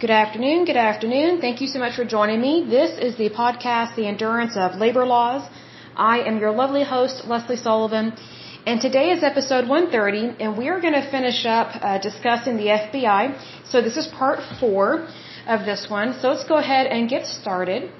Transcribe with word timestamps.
Good 0.00 0.18
afternoon. 0.18 0.64
Good 0.64 0.78
afternoon. 0.90 1.42
Thank 1.42 1.60
you 1.60 1.66
so 1.66 1.78
much 1.78 1.94
for 1.94 2.06
joining 2.06 2.40
me. 2.40 2.52
This 2.74 2.92
is 3.06 3.16
the 3.16 3.28
podcast, 3.28 3.96
The 3.96 4.06
Endurance 4.06 4.56
of 4.56 4.76
Labor 4.82 5.04
Laws. 5.04 5.42
I 5.94 6.20
am 6.20 6.38
your 6.38 6.52
lovely 6.52 6.84
host, 6.92 7.26
Lesley 7.26 7.56
Sullivan. 7.56 8.14
And 8.64 8.80
today 8.80 9.10
is 9.10 9.22
episode 9.22 9.68
130, 9.68 10.42
and 10.42 10.56
we 10.56 10.68
are 10.70 10.80
going 10.80 10.94
to 10.94 11.06
finish 11.16 11.44
up 11.44 11.68
uh, 11.82 11.98
discussing 11.98 12.56
the 12.56 12.68
FBI. 12.78 13.22
So 13.66 13.82
this 13.82 13.98
is 13.98 14.06
part 14.06 14.40
four 14.58 15.06
of 15.46 15.66
this 15.66 15.86
one. 15.90 16.18
So 16.18 16.30
let's 16.30 16.48
go 16.48 16.56
ahead 16.56 16.86
and 16.86 17.06
get 17.06 17.26
started. 17.26 17.90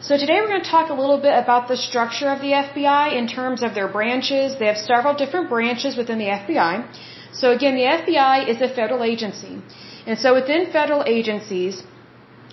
So 0.00 0.18
today 0.18 0.40
we're 0.40 0.52
going 0.54 0.64
to 0.64 0.72
talk 0.76 0.90
a 0.90 1.00
little 1.02 1.20
bit 1.28 1.38
about 1.44 1.68
the 1.68 1.76
structure 1.76 2.30
of 2.36 2.40
the 2.40 2.52
FBI 2.66 3.16
in 3.16 3.28
terms 3.28 3.62
of 3.62 3.76
their 3.76 3.86
branches. 3.86 4.58
They 4.58 4.66
have 4.66 4.82
several 4.92 5.14
different 5.14 5.50
branches 5.50 5.96
within 5.96 6.18
the 6.18 6.30
FBI. 6.40 6.72
So 7.32 7.52
again, 7.52 7.76
the 7.76 7.88
FBI 8.00 8.48
is 8.48 8.60
a 8.60 8.68
federal 8.68 9.04
agency. 9.04 9.62
And 10.06 10.18
so 10.18 10.34
within 10.34 10.70
federal 10.78 11.02
agencies, 11.06 11.82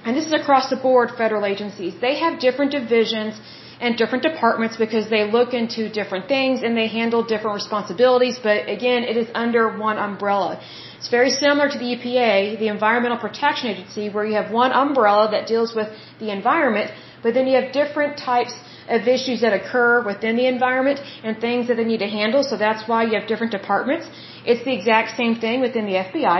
and 0.05 0.17
this 0.17 0.25
is 0.25 0.33
across 0.33 0.69
the 0.69 0.79
board 0.87 1.11
federal 1.17 1.45
agencies, 1.45 1.93
they 2.01 2.15
have 2.23 2.39
different 2.39 2.71
divisions 2.71 3.39
and 3.79 3.97
different 4.01 4.23
departments 4.23 4.75
because 4.77 5.09
they 5.09 5.23
look 5.37 5.53
into 5.53 5.89
different 5.99 6.27
things 6.33 6.63
and 6.63 6.77
they 6.81 6.87
handle 6.87 7.21
different 7.33 7.55
responsibilities, 7.61 8.39
but 8.47 8.69
again, 8.77 9.03
it 9.11 9.17
is 9.23 9.27
under 9.43 9.63
one 9.87 9.97
umbrella. 9.97 10.51
It's 10.97 11.09
very 11.09 11.31
similar 11.31 11.67
to 11.69 11.77
the 11.77 11.89
EPA, 11.95 12.59
the 12.59 12.69
Environmental 12.77 13.17
Protection 13.17 13.67
Agency, 13.73 14.09
where 14.09 14.25
you 14.25 14.35
have 14.41 14.51
one 14.51 14.71
umbrella 14.71 15.29
that 15.31 15.47
deals 15.47 15.75
with 15.75 15.89
the 16.19 16.29
environment, 16.31 16.91
but 17.23 17.33
then 17.33 17.45
you 17.47 17.55
have 17.61 17.71
different 17.73 18.17
types 18.17 18.53
of 18.87 19.07
issues 19.07 19.41
that 19.41 19.53
occur 19.53 20.03
within 20.11 20.35
the 20.35 20.47
environment 20.47 20.99
and 21.23 21.39
things 21.39 21.67
that 21.67 21.75
they 21.77 21.87
need 21.91 21.99
to 22.07 22.11
handle, 22.19 22.43
so 22.43 22.57
that's 22.57 22.87
why 22.87 23.03
you 23.03 23.13
have 23.19 23.27
different 23.27 23.51
departments. 23.51 24.07
It's 24.45 24.63
the 24.63 24.73
exact 24.79 25.17
same 25.17 25.35
thing 25.35 25.61
within 25.61 25.85
the 25.85 25.97
FBI. 26.07 26.39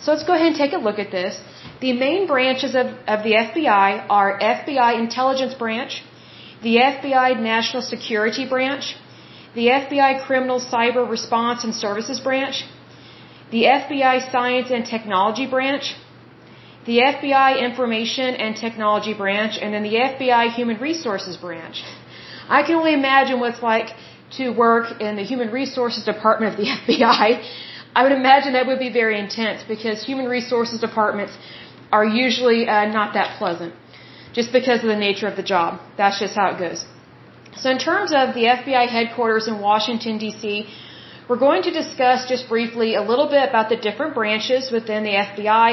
So 0.00 0.12
let's 0.12 0.24
go 0.24 0.34
ahead 0.34 0.48
and 0.48 0.56
take 0.56 0.72
a 0.72 0.78
look 0.78 0.98
at 0.98 1.10
this. 1.10 1.40
The 1.80 1.92
main 1.92 2.26
branches 2.26 2.74
of, 2.74 2.86
of 3.14 3.24
the 3.26 3.32
FBI 3.46 4.06
are 4.08 4.38
FBI 4.38 4.98
Intelligence 4.98 5.54
Branch, 5.54 6.02
the 6.62 6.76
FBI 6.76 7.40
National 7.40 7.82
Security 7.82 8.48
Branch, 8.48 8.94
the 9.54 9.66
FBI 9.66 10.24
Criminal 10.26 10.60
Cyber 10.60 11.08
Response 11.08 11.64
and 11.64 11.74
Services 11.74 12.20
Branch, 12.20 12.64
the 13.50 13.64
FBI 13.64 14.30
Science 14.30 14.70
and 14.70 14.84
Technology 14.86 15.46
Branch, 15.46 15.94
the 16.86 16.98
FBI 16.98 17.60
Information 17.68 18.34
and 18.34 18.56
Technology 18.56 19.14
Branch, 19.14 19.58
and 19.60 19.74
then 19.74 19.82
the 19.82 19.94
FBI 19.94 20.44
Human 20.58 20.78
Resources 20.80 21.36
Branch. 21.36 21.82
I 22.48 22.62
can 22.62 22.76
only 22.76 22.94
imagine 22.94 23.40
what's 23.40 23.62
like 23.62 23.90
to 24.38 24.50
work 24.50 25.00
in 25.00 25.16
the 25.16 25.22
Human 25.22 25.50
Resources 25.50 26.04
Department 26.04 26.52
of 26.52 26.58
the 26.58 26.70
FBI. 26.76 27.28
I 27.98 28.02
would 28.04 28.16
imagine 28.22 28.52
that 28.56 28.66
would 28.70 28.82
be 28.88 28.92
very 29.02 29.16
intense 29.18 29.64
because 29.74 30.04
human 30.10 30.26
resources 30.38 30.80
departments 30.88 31.32
are 31.90 32.04
usually 32.04 32.60
uh, 32.68 32.84
not 32.98 33.14
that 33.14 33.38
pleasant 33.38 33.74
just 34.38 34.52
because 34.58 34.84
of 34.84 34.88
the 34.94 35.00
nature 35.08 35.26
of 35.30 35.36
the 35.40 35.46
job. 35.54 35.80
That's 36.00 36.18
just 36.24 36.34
how 36.40 36.48
it 36.52 36.58
goes. 36.64 36.84
So 37.62 37.70
in 37.70 37.78
terms 37.78 38.12
of 38.20 38.34
the 38.38 38.44
FBI 38.56 38.84
headquarters 38.96 39.48
in 39.48 39.58
Washington, 39.70 40.18
D.C., 40.24 40.68
we're 41.28 41.42
going 41.48 41.62
to 41.68 41.72
discuss 41.72 42.28
just 42.32 42.48
briefly 42.48 42.94
a 42.94 43.02
little 43.10 43.28
bit 43.36 43.48
about 43.48 43.68
the 43.68 43.80
different 43.88 44.14
branches 44.14 44.70
within 44.70 45.02
the 45.08 45.14
FBI 45.28 45.68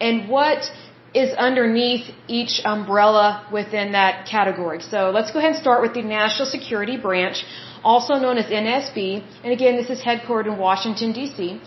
and 0.00 0.28
what 0.28 0.70
is 1.14 1.32
underneath 1.48 2.04
each 2.28 2.60
umbrella 2.64 3.28
within 3.50 3.92
that 3.92 4.26
category. 4.26 4.80
So 4.80 5.10
let's 5.16 5.30
go 5.32 5.38
ahead 5.38 5.52
and 5.52 5.60
start 5.66 5.80
with 5.82 5.94
the 5.94 6.02
National 6.02 6.46
Security 6.46 6.96
Branch, 6.96 7.42
also 7.84 8.14
known 8.14 8.38
as 8.38 8.46
NSB. 8.46 9.22
And 9.44 9.52
again, 9.52 9.76
this 9.76 9.90
is 9.90 10.02
headquartered 10.02 10.46
in 10.52 10.58
Washington, 10.58 11.12
D.C. 11.12 11.60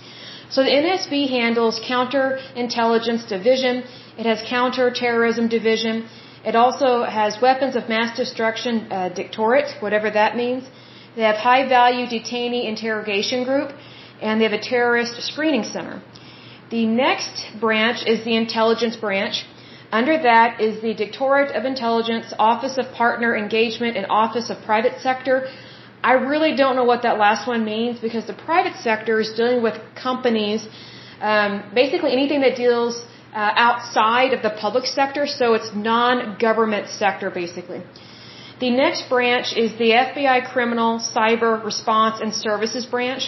So 0.49 0.63
the 0.63 0.69
NSB 0.69 1.29
handles 1.29 1.79
counterintelligence 1.79 3.27
division. 3.27 3.83
It 4.17 4.25
has 4.25 4.43
counterterrorism 4.47 5.47
division. 5.47 6.07
It 6.45 6.55
also 6.55 7.03
has 7.03 7.41
weapons 7.41 7.75
of 7.75 7.89
mass 7.89 8.15
destruction 8.17 8.91
uh, 8.91 9.09
directorate, 9.09 9.69
whatever 9.81 10.11
that 10.11 10.35
means. 10.35 10.63
They 11.15 11.23
have 11.23 11.37
high 11.37 11.67
value 11.67 12.05
detainee 12.05 12.65
interrogation 12.67 13.43
group, 13.43 13.71
and 14.21 14.39
they 14.39 14.45
have 14.45 14.59
a 14.61 14.65
terrorist 14.73 15.21
screening 15.21 15.63
center. 15.63 16.01
The 16.69 16.85
next 16.85 17.35
branch 17.59 18.05
is 18.05 18.23
the 18.25 18.35
intelligence 18.35 18.95
branch. 18.95 19.45
Under 19.91 20.17
that 20.17 20.59
is 20.59 20.81
the 20.81 20.93
Directorate 20.95 21.51
of 21.55 21.65
Intelligence, 21.65 22.33
Office 22.39 22.77
of 22.79 22.85
Partner 22.93 23.35
Engagement, 23.37 23.95
and 23.95 24.07
Office 24.09 24.49
of 24.49 24.57
Private 24.65 24.99
Sector. 24.99 25.47
I 26.11 26.13
really 26.31 26.53
don't 26.61 26.75
know 26.75 26.83
what 26.83 27.03
that 27.03 27.17
last 27.17 27.47
one 27.47 27.63
means 27.63 27.99
because 27.99 28.25
the 28.27 28.39
private 28.47 28.75
sector 28.87 29.19
is 29.19 29.31
dealing 29.39 29.61
with 29.63 29.75
companies, 29.95 30.67
um, 31.21 31.63
basically 31.73 32.11
anything 32.11 32.41
that 32.41 32.55
deals 32.57 32.95
uh, 33.33 33.51
outside 33.67 34.33
of 34.33 34.41
the 34.41 34.49
public 34.49 34.85
sector, 34.85 35.25
so 35.25 35.53
it's 35.53 35.71
non-government 35.73 36.89
sector 36.89 37.29
basically. 37.29 37.81
The 38.59 38.69
next 38.69 39.09
branch 39.09 39.47
is 39.63 39.71
the 39.83 39.91
FBI 40.07 40.37
Criminal 40.51 40.99
Cyber 40.99 41.63
Response 41.63 42.21
and 42.21 42.33
Services 42.33 42.85
Branch. 42.85 43.23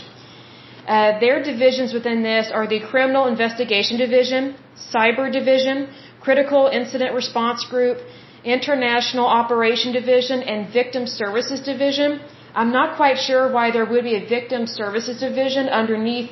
Uh, 0.88 1.20
their 1.20 1.42
divisions 1.42 1.94
within 1.94 2.22
this 2.22 2.52
are 2.54 2.68
the 2.68 2.80
Criminal 2.92 3.26
Investigation 3.26 3.98
Division, 3.98 4.56
Cyber 4.94 5.32
Division, 5.32 5.90
Critical 6.22 6.68
Incident 6.68 7.14
Response 7.16 7.66
Group, 7.66 7.98
International 8.44 9.26
Operation 9.26 9.92
Division, 9.94 10.44
and 10.44 10.72
Victim 10.72 11.08
Services 11.08 11.60
Division. 11.62 12.22
I'm 12.56 12.72
not 12.72 12.96
quite 12.96 13.18
sure 13.28 13.52
why 13.56 13.72
there 13.72 13.86
would 13.92 14.06
be 14.12 14.16
a 14.16 14.26
Victim 14.36 14.66
Services 14.66 15.20
Division 15.20 15.68
underneath 15.68 16.30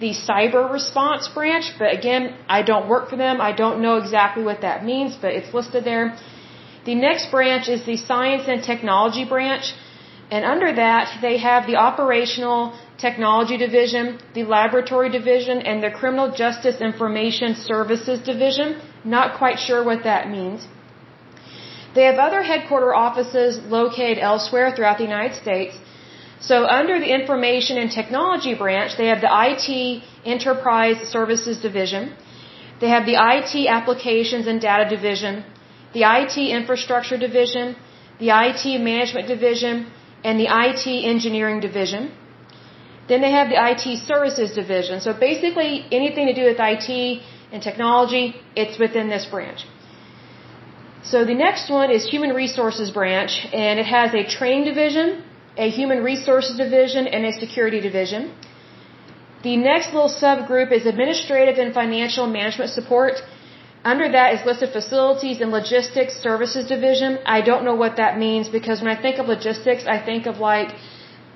the 0.00 0.12
Cyber 0.26 0.62
Response 0.78 1.28
Branch, 1.28 1.66
but 1.78 1.90
again, 1.98 2.34
I 2.48 2.62
don't 2.70 2.88
work 2.88 3.08
for 3.10 3.16
them. 3.16 3.40
I 3.40 3.52
don't 3.52 3.80
know 3.80 3.96
exactly 3.96 4.42
what 4.42 4.60
that 4.62 4.84
means, 4.84 5.16
but 5.22 5.32
it's 5.38 5.52
listed 5.52 5.84
there. 5.84 6.16
The 6.86 6.94
next 6.94 7.30
branch 7.30 7.68
is 7.68 7.84
the 7.84 7.96
Science 7.96 8.44
and 8.48 8.62
Technology 8.62 9.24
Branch. 9.24 9.66
And 10.30 10.44
under 10.44 10.72
that, 10.84 11.18
they 11.22 11.36
have 11.38 11.66
the 11.66 11.76
Operational 11.76 12.60
Technology 12.98 13.56
Division, 13.56 14.18
the 14.34 14.44
Laboratory 14.44 15.10
Division, 15.10 15.60
and 15.60 15.82
the 15.82 15.90
Criminal 15.90 16.30
Justice 16.42 16.80
Information 16.80 17.54
Services 17.54 18.20
Division. 18.20 18.80
Not 19.04 19.38
quite 19.38 19.58
sure 19.58 19.84
what 19.84 20.04
that 20.04 20.30
means. 20.30 20.66
They 21.96 22.06
have 22.10 22.18
other 22.28 22.42
headquarter 22.52 22.92
offices 23.06 23.58
located 23.76 24.18
elsewhere 24.30 24.66
throughout 24.74 24.98
the 25.02 25.08
United 25.12 25.36
States. 25.42 25.74
So 26.48 26.56
under 26.80 26.96
the 27.04 27.10
Information 27.18 27.78
and 27.82 27.90
Technology 27.90 28.54
branch, 28.62 28.96
they 29.00 29.06
have 29.12 29.22
the 29.26 29.32
IT 29.50 29.68
Enterprise 30.34 30.98
Services 31.16 31.56
Division. 31.68 32.02
They 32.80 32.90
have 32.96 33.06
the 33.10 33.16
IT 33.34 33.54
Applications 33.78 34.46
and 34.46 34.60
Data 34.60 34.86
Division, 34.96 35.44
the 35.94 36.04
IT 36.18 36.36
Infrastructure 36.60 37.18
Division, 37.28 37.76
the 38.24 38.30
IT 38.44 38.64
Management 38.90 39.26
Division, 39.34 39.86
and 40.22 40.38
the 40.42 40.48
IT 40.64 40.86
Engineering 41.14 41.60
Division. 41.68 42.12
Then 43.08 43.20
they 43.24 43.32
have 43.38 43.48
the 43.54 43.58
IT 43.70 43.86
Services 44.12 44.52
Division. 44.62 45.00
So 45.06 45.12
basically, 45.28 45.72
anything 46.00 46.26
to 46.26 46.34
do 46.40 46.44
with 46.50 46.60
IT 46.72 46.90
and 47.52 47.62
technology, 47.70 48.24
it's 48.54 48.78
within 48.84 49.08
this 49.08 49.24
branch. 49.34 49.64
So 51.10 51.24
the 51.24 51.38
next 51.46 51.70
one 51.70 51.90
is 51.96 52.04
Human 52.14 52.32
Resources 52.42 52.90
Branch, 52.90 53.32
and 53.64 53.78
it 53.78 53.86
has 53.86 54.12
a 54.20 54.24
Training 54.36 54.64
Division, 54.64 55.22
a 55.56 55.68
Human 55.70 56.02
Resources 56.02 56.56
Division, 56.56 57.06
and 57.06 57.24
a 57.24 57.32
Security 57.32 57.80
Division. 57.80 58.22
The 59.44 59.56
next 59.56 59.92
little 59.94 60.12
subgroup 60.22 60.72
is 60.78 60.84
Administrative 60.84 61.58
and 61.64 61.72
Financial 61.72 62.26
Management 62.26 62.70
Support. 62.78 63.22
Under 63.92 64.08
that 64.16 64.34
is 64.34 64.40
listed 64.44 64.70
Facilities 64.78 65.40
and 65.40 65.52
Logistics 65.52 66.14
Services 66.28 66.66
Division. 66.66 67.18
I 67.36 67.40
don't 67.48 67.64
know 67.68 67.76
what 67.82 67.94
that 68.02 68.18
means 68.18 68.48
because 68.48 68.80
when 68.82 68.90
I 68.96 69.00
think 69.00 69.20
of 69.20 69.28
logistics, 69.28 69.86
I 69.96 69.98
think 70.08 70.26
of 70.26 70.38
like 70.38 70.74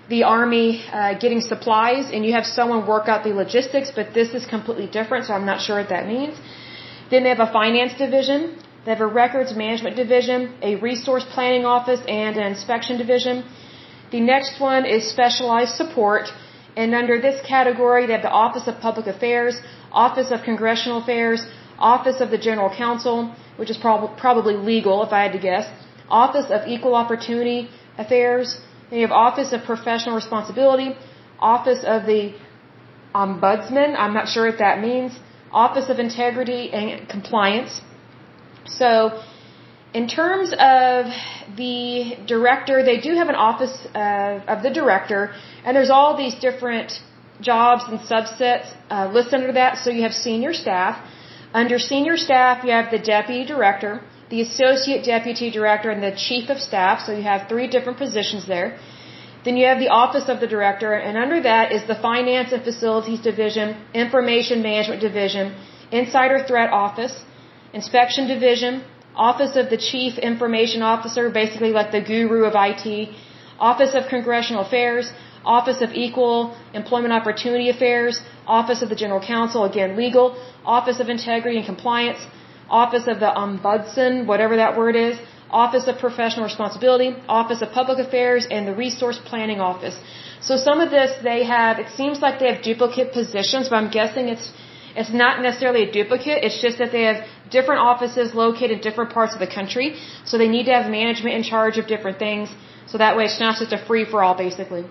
the 0.08 0.24
Army 0.24 0.82
uh, 0.92 1.14
getting 1.24 1.40
supplies 1.52 2.10
and 2.12 2.26
you 2.26 2.32
have 2.38 2.46
someone 2.58 2.88
work 2.94 3.06
out 3.06 3.22
the 3.22 3.34
logistics, 3.42 3.92
but 3.98 4.14
this 4.14 4.34
is 4.34 4.46
completely 4.46 4.88
different, 4.98 5.26
so 5.26 5.34
I'm 5.34 5.46
not 5.52 5.60
sure 5.60 5.76
what 5.80 5.90
that 5.90 6.08
means. 6.08 6.34
Then 7.12 7.22
they 7.22 7.28
have 7.28 7.44
a 7.48 7.52
Finance 7.60 7.94
Division. 8.06 8.58
They 8.84 8.90
have 8.92 9.00
a 9.00 9.06
Records 9.06 9.54
Management 9.54 9.96
Division, 9.96 10.54
a 10.62 10.76
Resource 10.76 11.26
Planning 11.34 11.64
Office, 11.66 12.00
and 12.08 12.36
an 12.36 12.46
Inspection 12.54 12.96
Division. 12.96 13.44
The 14.10 14.20
next 14.20 14.60
one 14.60 14.86
is 14.86 15.10
Specialized 15.16 15.74
Support. 15.74 16.32
And 16.76 16.94
under 16.94 17.20
this 17.20 17.38
category, 17.46 18.06
they 18.06 18.14
have 18.14 18.22
the 18.22 18.36
Office 18.46 18.66
of 18.68 18.80
Public 18.80 19.06
Affairs, 19.06 19.60
Office 19.92 20.30
of 20.30 20.42
Congressional 20.42 21.02
Affairs, 21.02 21.46
Office 21.78 22.20
of 22.20 22.30
the 22.30 22.38
General 22.38 22.70
Counsel, 22.74 23.34
which 23.56 23.70
is 23.70 23.76
prob- 23.76 24.16
probably 24.16 24.54
legal 24.54 25.02
if 25.02 25.12
I 25.12 25.22
had 25.24 25.32
to 25.32 25.38
guess, 25.38 25.66
Office 26.08 26.50
of 26.50 26.66
Equal 26.66 26.94
Opportunity 26.94 27.68
Affairs, 27.98 28.60
then 28.88 29.00
you 29.00 29.06
have 29.06 29.16
Office 29.28 29.52
of 29.52 29.64
Professional 29.64 30.14
Responsibility, 30.14 30.96
Office 31.38 31.84
of 31.84 32.06
the 32.06 32.34
Ombudsman, 33.14 33.94
I'm 33.98 34.14
not 34.14 34.28
sure 34.28 34.46
what 34.46 34.58
that 34.58 34.80
means, 34.80 35.18
Office 35.52 35.88
of 35.88 35.98
Integrity 35.98 36.72
and 36.72 37.08
Compliance. 37.08 37.80
So, 38.78 39.22
in 39.92 40.06
terms 40.06 40.52
of 40.52 41.06
the 41.56 42.16
director, 42.26 42.82
they 42.84 42.98
do 42.98 43.14
have 43.14 43.28
an 43.28 43.34
office 43.34 43.76
uh, 43.94 44.40
of 44.46 44.62
the 44.62 44.70
director, 44.70 45.32
and 45.64 45.76
there's 45.76 45.90
all 45.90 46.16
these 46.16 46.36
different 46.36 46.92
jobs 47.40 47.82
and 47.88 47.98
subsets 48.00 48.68
uh, 48.90 49.10
listed 49.12 49.34
under 49.34 49.52
that. 49.52 49.78
So 49.78 49.90
you 49.90 50.02
have 50.02 50.12
senior 50.12 50.52
staff, 50.52 50.94
Under 51.52 51.78
senior 51.80 52.16
staff, 52.16 52.64
you 52.64 52.70
have 52.70 52.90
the 52.92 52.98
deputy 52.98 53.44
director, 53.44 54.00
the 54.28 54.40
associate 54.40 55.04
deputy 55.04 55.50
director, 55.50 55.90
and 55.90 56.02
the 56.02 56.14
chief 56.26 56.48
of 56.48 56.58
staff. 56.60 57.00
So 57.04 57.12
you 57.12 57.22
have 57.22 57.48
three 57.48 57.66
different 57.66 57.98
positions 57.98 58.46
there. 58.46 58.78
Then 59.44 59.56
you 59.56 59.66
have 59.66 59.80
the 59.80 59.88
office 59.88 60.28
of 60.28 60.38
the 60.38 60.46
director, 60.46 60.92
and 60.92 61.16
under 61.16 61.40
that 61.42 61.72
is 61.72 61.82
the 61.88 61.96
finance 61.96 62.52
and 62.52 62.62
facilities 62.62 63.20
division, 63.20 63.76
information 63.94 64.62
management 64.62 65.00
division, 65.00 65.56
insider 65.90 66.44
threat 66.46 66.70
office, 66.70 67.24
inspection 67.72 68.26
division, 68.28 68.82
office 69.14 69.56
of 69.56 69.70
the 69.70 69.76
chief 69.76 70.18
information 70.18 70.82
officer, 70.82 71.30
basically 71.30 71.70
like 71.70 71.90
the 71.92 72.00
guru 72.00 72.44
of 72.44 72.54
IT, 72.54 72.86
office 73.58 73.94
of 73.94 74.08
congressional 74.08 74.62
affairs, 74.62 75.10
office 75.44 75.80
of 75.80 75.92
equal 75.92 76.56
employment 76.74 77.12
opportunity 77.12 77.68
affairs, 77.70 78.20
office 78.46 78.82
of 78.82 78.88
the 78.88 78.96
general 78.96 79.20
counsel, 79.20 79.64
again 79.64 79.96
legal, 79.96 80.36
office 80.64 81.00
of 81.00 81.08
integrity 81.08 81.56
and 81.56 81.66
compliance, 81.66 82.18
office 82.68 83.06
of 83.06 83.20
the 83.20 83.32
ombudsman, 83.44 84.26
whatever 84.26 84.56
that 84.56 84.76
word 84.76 84.96
is, 84.96 85.18
Office 85.50 85.86
of 85.88 85.98
Professional 85.98 86.44
Responsibility, 86.44 87.14
Office 87.28 87.60
of 87.60 87.72
Public 87.72 87.98
Affairs, 87.98 88.46
and 88.50 88.68
the 88.68 88.74
Resource 88.74 89.18
Planning 89.24 89.60
Office. 89.60 89.98
So 90.40 90.56
some 90.56 90.80
of 90.80 90.90
this 90.90 91.10
they 91.22 91.44
have, 91.44 91.78
it 91.78 91.90
seems 91.96 92.20
like 92.20 92.38
they 92.38 92.52
have 92.52 92.62
duplicate 92.62 93.12
positions, 93.12 93.68
but 93.68 93.76
I'm 93.76 93.90
guessing 93.90 94.28
it's, 94.28 94.52
it's 94.96 95.12
not 95.12 95.40
necessarily 95.42 95.82
a 95.88 95.92
duplicate, 95.92 96.44
it's 96.44 96.60
just 96.60 96.78
that 96.78 96.92
they 96.92 97.02
have 97.02 97.24
different 97.50 97.80
offices 97.80 98.34
located 98.34 98.70
in 98.70 98.80
different 98.80 99.10
parts 99.12 99.34
of 99.34 99.40
the 99.40 99.50
country, 99.58 99.96
so 100.24 100.38
they 100.38 100.48
need 100.48 100.66
to 100.66 100.72
have 100.72 100.90
management 100.90 101.34
in 101.36 101.42
charge 101.42 101.78
of 101.78 101.86
different 101.86 102.18
things, 102.18 102.48
so 102.86 102.98
that 102.98 103.16
way 103.16 103.24
it's 103.24 103.40
not 103.40 103.58
just 103.58 103.72
a 103.72 103.78
free 103.86 104.04
for 104.04 104.22
all 104.22 104.36
basically. 104.36 104.84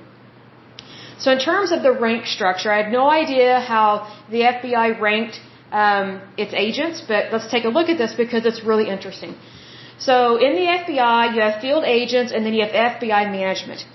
So 1.19 1.31
in 1.31 1.39
terms 1.39 1.71
of 1.71 1.83
the 1.83 1.91
rank 1.91 2.25
structure, 2.25 2.71
I 2.71 2.77
had 2.83 2.91
no 2.91 3.09
idea 3.09 3.59
how 3.59 4.07
the 4.29 4.41
FBI 4.55 4.99
ranked 4.99 5.39
um, 5.71 6.21
its 6.37 6.53
agents, 6.53 7.01
but 7.07 7.31
let's 7.33 7.49
take 7.51 7.65
a 7.65 7.69
look 7.69 7.89
at 7.89 7.97
this 7.97 8.13
because 8.13 8.45
it's 8.45 8.63
really 8.63 8.87
interesting. 8.89 9.35
So 9.99 10.37
in 10.37 10.53
the 10.55 10.67
FBI, 10.79 11.35
you 11.35 11.41
have 11.41 11.61
field 11.61 11.83
agents 11.83 12.31
and 12.31 12.45
then 12.45 12.53
you 12.53 12.63
have 12.65 12.73
FBI 12.73 13.31
management. 13.31 13.85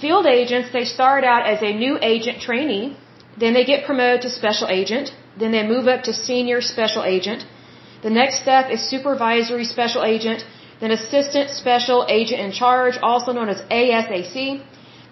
Field 0.00 0.26
agents, 0.26 0.72
they 0.72 0.86
start 0.86 1.24
out 1.24 1.46
as 1.46 1.62
a 1.62 1.72
new 1.74 1.98
agent 2.00 2.40
trainee, 2.40 2.96
then 3.38 3.54
they 3.54 3.64
get 3.64 3.84
promoted 3.86 4.22
to 4.22 4.30
special 4.30 4.68
agent, 4.68 5.12
then 5.38 5.52
they 5.52 5.66
move 5.66 5.86
up 5.88 6.02
to 6.04 6.12
senior 6.12 6.60
special 6.60 7.04
agent. 7.04 7.46
The 8.02 8.10
next 8.10 8.40
step 8.42 8.70
is 8.70 8.80
supervisory 8.88 9.64
special 9.64 10.02
agent, 10.04 10.44
then 10.80 10.90
assistant 10.90 11.50
special 11.50 12.06
agent 12.08 12.40
in 12.40 12.52
charge, 12.52 12.98
also 13.02 13.32
known 13.32 13.48
as 13.48 13.60
ASAC. 13.62 14.62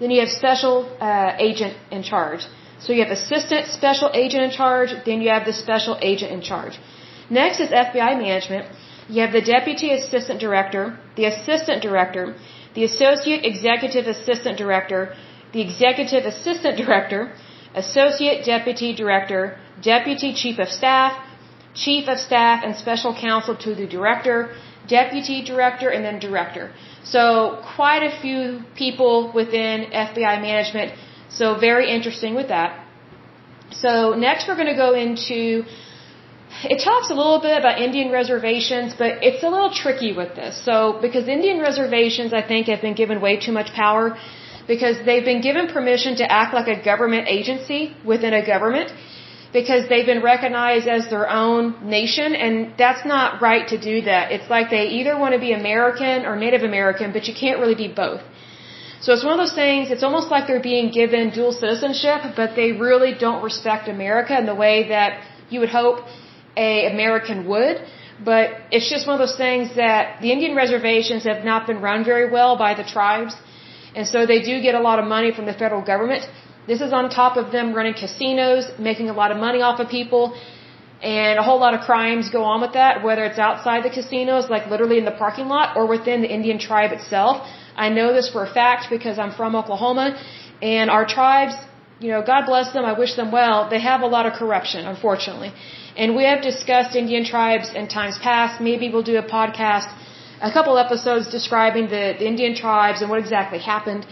Then 0.00 0.10
you 0.10 0.20
have 0.20 0.30
special 0.30 0.74
uh, 1.00 1.32
agent 1.38 1.76
in 1.90 2.02
charge. 2.02 2.46
So 2.80 2.92
you 2.92 3.02
have 3.04 3.10
assistant 3.10 3.66
special 3.66 4.10
agent 4.14 4.42
in 4.44 4.50
charge, 4.50 4.90
then 5.04 5.20
you 5.20 5.30
have 5.30 5.44
the 5.44 5.52
special 5.52 5.98
agent 6.00 6.30
in 6.32 6.40
charge. 6.40 6.78
Next 7.28 7.60
is 7.60 7.70
FBI 7.70 8.12
management. 8.26 8.66
You 9.08 9.22
have 9.22 9.32
the 9.32 9.40
Deputy 9.40 9.90
Assistant 9.90 10.38
Director, 10.40 10.98
the 11.16 11.24
Assistant 11.24 11.82
Director, 11.82 12.36
the 12.74 12.84
Associate 12.84 13.44
Executive 13.44 14.06
Assistant 14.06 14.56
Director, 14.56 15.14
the 15.52 15.60
Executive 15.60 16.24
Assistant 16.24 16.76
Director, 16.76 17.32
Associate 17.74 18.44
Deputy 18.44 18.94
Director, 18.94 19.58
Deputy 19.82 20.34
Chief 20.34 20.58
of 20.58 20.68
Staff, 20.68 21.12
Chief 21.74 22.08
of 22.08 22.18
Staff 22.18 22.64
and 22.64 22.74
Special 22.76 23.14
Counsel 23.14 23.56
to 23.56 23.74
the 23.74 23.86
Director, 23.86 24.54
Deputy 24.86 25.44
Director, 25.44 25.88
and 25.90 26.04
then 26.04 26.18
Director. 26.18 26.72
So 27.04 27.62
quite 27.76 28.02
a 28.02 28.20
few 28.20 28.62
people 28.74 29.32
within 29.32 29.90
FBI 29.90 30.40
management. 30.40 30.92
So 31.28 31.58
very 31.58 31.90
interesting 31.90 32.34
with 32.34 32.48
that. 32.48 32.84
So 33.70 34.14
next 34.14 34.48
we're 34.48 34.56
going 34.56 34.74
to 34.74 34.82
go 34.86 34.94
into 34.94 35.64
it 36.64 36.82
talks 36.82 37.10
a 37.10 37.14
little 37.14 37.40
bit 37.40 37.56
about 37.58 37.80
Indian 37.80 38.10
reservations, 38.10 38.94
but 38.94 39.22
it's 39.22 39.42
a 39.42 39.50
little 39.50 39.70
tricky 39.70 40.12
with 40.12 40.34
this. 40.34 40.62
So, 40.64 40.98
because 41.00 41.28
Indian 41.28 41.60
reservations, 41.60 42.32
I 42.32 42.42
think, 42.42 42.68
have 42.68 42.80
been 42.80 42.94
given 42.94 43.20
way 43.20 43.36
too 43.36 43.52
much 43.52 43.72
power 43.74 44.18
because 44.72 44.96
they've 45.06 45.28
been 45.32 45.40
given 45.48 45.66
permission 45.66 46.16
to 46.22 46.24
act 46.40 46.54
like 46.58 46.68
a 46.68 46.78
government 46.90 47.26
agency 47.26 47.80
within 48.04 48.34
a 48.34 48.44
government 48.54 48.92
because 49.52 49.88
they've 49.88 50.10
been 50.12 50.22
recognized 50.22 50.86
as 50.96 51.08
their 51.08 51.28
own 51.42 51.62
nation 51.98 52.34
and 52.34 52.74
that's 52.76 53.04
not 53.06 53.40
right 53.40 53.66
to 53.68 53.78
do 53.90 54.02
that. 54.02 54.30
It's 54.30 54.48
like 54.50 54.68
they 54.70 54.86
either 54.98 55.14
want 55.18 55.32
to 55.36 55.40
be 55.40 55.52
American 55.52 56.26
or 56.26 56.36
Native 56.36 56.62
American, 56.62 57.12
but 57.12 57.26
you 57.28 57.34
can't 57.34 57.58
really 57.58 57.78
be 57.86 57.88
both. 57.88 58.20
So 59.00 59.12
it's 59.14 59.24
one 59.24 59.34
of 59.38 59.42
those 59.44 59.54
things, 59.54 59.90
it's 59.90 60.02
almost 60.02 60.28
like 60.28 60.46
they're 60.48 60.68
being 60.74 60.90
given 60.90 61.30
dual 61.30 61.52
citizenship, 61.52 62.20
but 62.36 62.56
they 62.56 62.72
really 62.72 63.12
don't 63.26 63.42
respect 63.42 63.88
America 63.88 64.36
in 64.36 64.44
the 64.44 64.58
way 64.64 64.88
that 64.88 65.24
you 65.50 65.60
would 65.60 65.74
hope 65.80 66.04
a 66.56 66.86
American 66.92 67.46
would, 67.46 67.76
but 68.22 68.50
it's 68.72 68.90
just 68.90 69.06
one 69.06 69.14
of 69.14 69.22
those 69.24 69.38
things 69.38 69.76
that 69.76 70.20
the 70.20 70.32
Indian 70.32 70.56
reservations 70.56 71.24
have 71.24 71.44
not 71.44 71.66
been 71.68 71.80
run 71.80 72.04
very 72.04 72.28
well 72.28 72.58
by 72.58 72.74
the 72.74 72.82
tribes, 72.82 73.36
and 73.96 74.06
so 74.06 74.26
they 74.26 74.40
do 74.50 74.60
get 74.60 74.74
a 74.74 74.80
lot 74.88 74.98
of 74.98 75.06
money 75.16 75.30
from 75.32 75.46
the 75.46 75.56
federal 75.62 75.82
government. 75.82 76.22
This 76.66 76.80
is 76.86 76.92
on 76.92 77.08
top 77.08 77.36
of 77.36 77.50
them 77.52 77.74
running 77.74 77.94
casinos, 77.94 78.64
making 78.78 79.08
a 79.08 79.16
lot 79.22 79.30
of 79.30 79.38
money 79.38 79.60
off 79.62 79.80
of 79.80 79.88
people, 79.88 80.24
and 81.02 81.38
a 81.38 81.42
whole 81.42 81.60
lot 81.60 81.74
of 81.74 81.80
crimes 81.90 82.28
go 82.28 82.42
on 82.44 82.60
with 82.60 82.74
that, 82.74 83.02
whether 83.02 83.24
it's 83.24 83.38
outside 83.38 83.84
the 83.84 83.94
casinos, 83.98 84.50
like 84.50 84.66
literally 84.66 84.98
in 84.98 85.04
the 85.04 85.16
parking 85.24 85.48
lot, 85.48 85.76
or 85.76 85.86
within 85.86 86.20
the 86.22 86.30
Indian 86.38 86.58
tribe 86.58 86.92
itself. 86.92 87.46
I 87.76 87.88
know 87.88 88.12
this 88.12 88.28
for 88.28 88.42
a 88.44 88.52
fact 88.60 88.90
because 88.90 89.18
I'm 89.18 89.32
from 89.32 89.54
Oklahoma, 89.54 90.06
and 90.60 90.90
our 90.90 91.06
tribes, 91.06 91.54
you 92.00 92.10
know, 92.12 92.22
God 92.22 92.46
bless 92.46 92.72
them, 92.72 92.84
I 92.84 92.94
wish 92.98 93.14
them 93.14 93.30
well, 93.30 93.68
they 93.70 93.80
have 93.80 94.02
a 94.02 94.10
lot 94.16 94.26
of 94.26 94.32
corruption, 94.34 94.86
unfortunately. 94.86 95.52
And 95.96 96.14
we 96.14 96.24
have 96.24 96.42
discussed 96.42 96.94
Indian 96.94 97.24
tribes 97.24 97.72
in 97.74 97.88
times 97.88 98.18
past. 98.18 98.60
Maybe 98.60 98.88
we'll 98.90 99.08
do 99.14 99.16
a 99.18 99.28
podcast, 99.38 99.88
a 100.40 100.52
couple 100.52 100.78
episodes 100.78 101.28
describing 101.28 101.84
the, 101.84 102.14
the 102.18 102.26
Indian 102.26 102.54
tribes 102.54 103.00
and 103.00 103.10
what 103.10 103.18
exactly 103.18 103.58
happened 103.58 104.06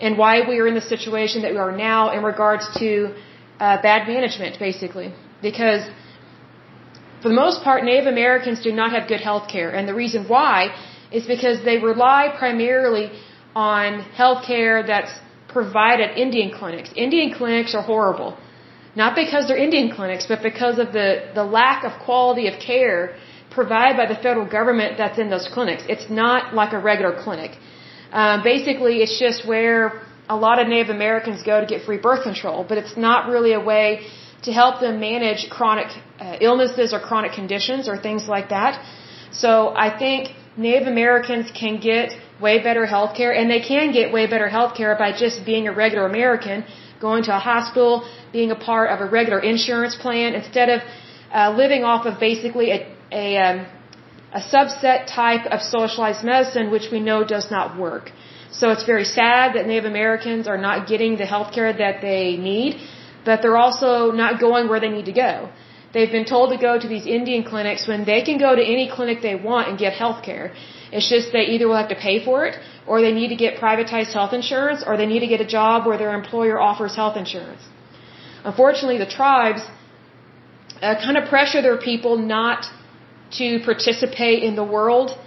and 0.00 0.18
why 0.18 0.46
we 0.48 0.58
are 0.58 0.66
in 0.66 0.74
the 0.74 0.86
situation 0.94 1.42
that 1.42 1.52
we 1.52 1.58
are 1.58 1.76
now 1.76 2.10
in 2.10 2.22
regards 2.22 2.64
to 2.78 3.14
uh, 3.60 3.80
bad 3.82 4.08
management, 4.08 4.58
basically. 4.58 5.12
Because 5.40 5.88
for 7.22 7.28
the 7.28 7.34
most 7.34 7.62
part, 7.62 7.84
Native 7.84 8.06
Americans 8.06 8.60
do 8.60 8.72
not 8.72 8.90
have 8.92 9.08
good 9.08 9.20
health 9.20 9.48
care. 9.48 9.70
And 9.70 9.88
the 9.88 9.94
reason 9.94 10.26
why 10.26 10.74
is 11.12 11.26
because 11.26 11.64
they 11.64 11.78
rely 11.78 12.34
primarily 12.36 13.12
on 13.54 14.00
health 14.20 14.44
care 14.44 14.82
that's 14.82 15.12
provided 15.48 16.16
Indian 16.16 16.50
clinics. 16.50 16.90
Indian 16.96 17.32
clinics 17.32 17.74
are 17.74 17.82
horrible. 17.82 18.36
Not 18.94 19.14
because 19.14 19.46
they're 19.46 19.64
Indian 19.68 19.90
clinics, 19.90 20.26
but 20.26 20.42
because 20.42 20.78
of 20.78 20.92
the, 20.92 21.30
the 21.34 21.44
lack 21.44 21.84
of 21.84 21.92
quality 22.04 22.46
of 22.48 22.58
care 22.58 23.14
provided 23.60 23.96
by 23.96 24.06
the 24.12 24.18
federal 24.26 24.46
government 24.58 24.98
that's 24.98 25.18
in 25.18 25.28
those 25.34 25.48
clinics. 25.54 25.82
It's 25.94 26.08
not 26.22 26.54
like 26.60 26.72
a 26.72 26.80
regular 26.90 27.14
clinic. 27.24 27.52
Um, 28.12 28.42
basically, 28.42 28.94
it's 29.04 29.18
just 29.18 29.46
where 29.52 30.02
a 30.28 30.36
lot 30.36 30.56
of 30.60 30.68
Native 30.68 30.90
Americans 31.00 31.42
go 31.42 31.60
to 31.60 31.66
get 31.66 31.82
free 31.88 32.00
birth 32.08 32.22
control, 32.22 32.64
but 32.68 32.76
it's 32.78 32.96
not 32.96 33.30
really 33.34 33.52
a 33.60 33.64
way 33.72 33.86
to 34.46 34.52
help 34.52 34.80
them 34.80 35.00
manage 35.00 35.48
chronic 35.56 35.88
uh, 36.20 36.36
illnesses 36.48 36.92
or 36.92 37.00
chronic 37.00 37.32
conditions 37.40 37.88
or 37.88 37.96
things 38.08 38.28
like 38.28 38.48
that. 38.56 38.72
So 39.30 39.50
I 39.86 39.88
think 40.02 40.20
Native 40.56 40.88
Americans 40.88 41.50
can 41.50 41.80
get 41.80 42.12
way 42.40 42.62
better 42.62 42.84
health 42.86 43.12
care, 43.16 43.32
and 43.32 43.50
they 43.50 43.60
can 43.60 43.92
get 43.92 44.12
way 44.12 44.26
better 44.26 44.48
health 44.48 44.74
care 44.76 44.94
by 45.04 45.10
just 45.24 45.44
being 45.50 45.68
a 45.68 45.72
regular 45.72 46.06
American 46.06 46.64
going 47.00 47.22
to 47.28 47.34
a 47.34 47.42
hospital, 47.52 47.92
being 48.32 48.50
a 48.50 48.60
part 48.70 48.90
of 48.90 49.00
a 49.00 49.08
regular 49.18 49.40
insurance 49.52 49.94
plan, 50.04 50.34
instead 50.34 50.68
of 50.68 50.80
uh, 51.32 51.50
living 51.62 51.82
off 51.84 52.06
of 52.06 52.20
basically 52.20 52.70
a, 52.70 52.78
a, 53.12 53.36
um, 53.46 53.66
a 54.32 54.40
subset 54.40 55.06
type 55.06 55.46
of 55.46 55.60
socialized 55.60 56.24
medicine, 56.24 56.70
which 56.70 56.88
we 56.90 57.00
know 57.00 57.24
does 57.24 57.50
not 57.50 57.78
work. 57.78 58.10
So 58.50 58.70
it's 58.70 58.84
very 58.84 59.04
sad 59.04 59.54
that 59.56 59.66
Native 59.66 59.88
Americans 59.94 60.46
are 60.46 60.58
not 60.58 60.86
getting 60.86 61.16
the 61.16 61.26
health 61.34 61.52
care 61.56 61.72
that 61.72 62.00
they 62.02 62.36
need, 62.36 62.76
but 63.24 63.40
they're 63.42 63.62
also 63.66 64.10
not 64.22 64.40
going 64.40 64.68
where 64.68 64.80
they 64.80 64.92
need 64.96 65.06
to 65.06 65.18
go. 65.28 65.50
They've 65.94 66.14
been 66.18 66.28
told 66.34 66.50
to 66.54 66.58
go 66.68 66.78
to 66.84 66.88
these 66.88 67.06
Indian 67.06 67.42
clinics 67.44 67.86
when 67.86 68.04
they 68.10 68.20
can 68.22 68.38
go 68.38 68.54
to 68.60 68.64
any 68.76 68.86
clinic 68.96 69.20
they 69.20 69.34
want 69.34 69.68
and 69.68 69.78
get 69.78 69.92
health 69.92 70.22
care. 70.22 70.52
It's 70.90 71.08
just 71.08 71.32
they 71.32 71.46
either 71.54 71.66
will 71.68 71.80
have 71.82 71.92
to 71.96 72.00
pay 72.08 72.24
for 72.24 72.46
it 72.46 72.54
or 72.86 73.00
they 73.00 73.12
need 73.12 73.28
to 73.28 73.36
get 73.36 73.58
privatized 73.58 74.12
health 74.12 74.32
insurance, 74.32 74.82
or 74.86 74.96
they 74.96 75.06
need 75.06 75.20
to 75.20 75.26
get 75.26 75.40
a 75.40 75.46
job 75.46 75.86
where 75.86 75.98
their 75.98 76.14
employer 76.14 76.60
offers 76.60 76.96
health 76.96 77.16
insurance. 77.16 77.62
Unfortunately, 78.44 78.98
the 78.98 79.12
tribes 79.18 79.62
uh, 80.80 80.96
kind 81.04 81.16
of 81.16 81.28
pressure 81.28 81.62
their 81.62 81.78
people 81.78 82.16
not 82.18 82.66
to 83.40 83.60
participate 83.70 84.42
in 84.48 84.54
the 84.60 84.68
world 84.76 85.18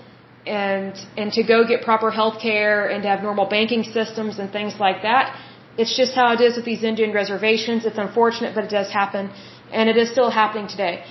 and 0.46 0.94
and 1.18 1.32
to 1.38 1.44
go 1.44 1.58
get 1.72 1.82
proper 1.90 2.10
health 2.20 2.38
care 2.48 2.88
and 2.92 3.04
to 3.04 3.10
have 3.10 3.22
normal 3.30 3.48
banking 3.58 3.84
systems 3.84 4.40
and 4.40 4.52
things 4.58 4.74
like 4.86 5.02
that. 5.02 5.36
It's 5.78 5.96
just 6.02 6.14
how 6.20 6.28
it 6.36 6.42
is 6.48 6.56
with 6.58 6.66
these 6.72 6.84
Indian 6.92 7.12
reservations. 7.22 7.86
It's 7.86 8.02
unfortunate, 8.08 8.56
but 8.56 8.64
it 8.68 8.74
does 8.80 8.92
happen, 9.02 9.32
and 9.72 9.90
it 9.90 9.98
is 9.98 10.10
still 10.16 10.30
happening 10.30 10.68
today. 10.76 11.04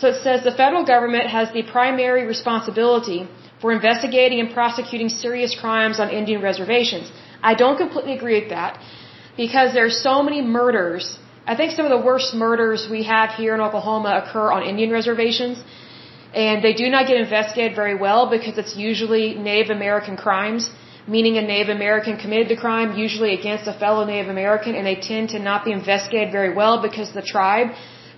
So 0.00 0.08
it 0.08 0.18
says 0.24 0.42
the 0.42 0.56
federal 0.64 0.84
government 0.94 1.26
has 1.36 1.52
the 1.52 1.62
primary 1.62 2.24
responsibility 2.34 3.20
for 3.60 3.72
investigating 3.72 4.40
and 4.40 4.50
prosecuting 4.60 5.08
serious 5.08 5.54
crimes 5.62 6.00
on 6.00 6.10
Indian 6.10 6.40
reservations. 6.50 7.06
I 7.42 7.54
don't 7.54 7.78
completely 7.84 8.14
agree 8.18 8.40
with 8.40 8.50
that 8.50 8.80
because 9.36 9.72
there 9.74 9.86
are 9.90 9.98
so 10.08 10.22
many 10.22 10.40
murders 10.42 11.18
I 11.52 11.54
think 11.58 11.70
some 11.72 11.86
of 11.88 11.92
the 11.96 12.04
worst 12.08 12.34
murders 12.34 12.80
we 12.94 13.02
have 13.04 13.30
here 13.40 13.54
in 13.56 13.60
Oklahoma 13.66 14.10
occur 14.22 14.48
on 14.56 14.62
Indian 14.72 14.90
reservations. 14.90 15.56
And 16.34 16.62
they 16.62 16.74
do 16.74 16.90
not 16.90 17.06
get 17.06 17.16
investigated 17.16 17.74
very 17.74 17.94
well 17.94 18.28
because 18.28 18.58
it's 18.58 18.76
usually 18.76 19.34
Native 19.34 19.70
American 19.70 20.16
crimes, 20.16 20.70
meaning 21.06 21.38
a 21.38 21.42
Native 21.42 21.74
American 21.74 22.18
committed 22.18 22.48
the 22.48 22.56
crime, 22.56 22.98
usually 22.98 23.32
against 23.34 23.66
a 23.66 23.72
fellow 23.72 24.04
Native 24.04 24.28
American, 24.28 24.74
and 24.74 24.86
they 24.86 24.96
tend 24.96 25.30
to 25.30 25.38
not 25.38 25.64
be 25.64 25.72
investigated 25.72 26.30
very 26.30 26.52
well 26.52 26.82
because 26.82 27.12
the 27.12 27.22
tribe 27.22 27.68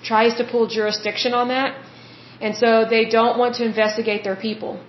tries 0.03 0.35
to 0.35 0.45
pull 0.45 0.67
jurisdiction 0.67 1.35
on 1.35 1.49
that. 1.49 1.79
And 2.41 2.57
so 2.57 2.85
they 2.89 3.05
don't 3.05 3.39
want 3.39 3.57
to 3.57 3.65
investigate 3.65 4.25
their 4.25 4.37
people. 4.37 4.81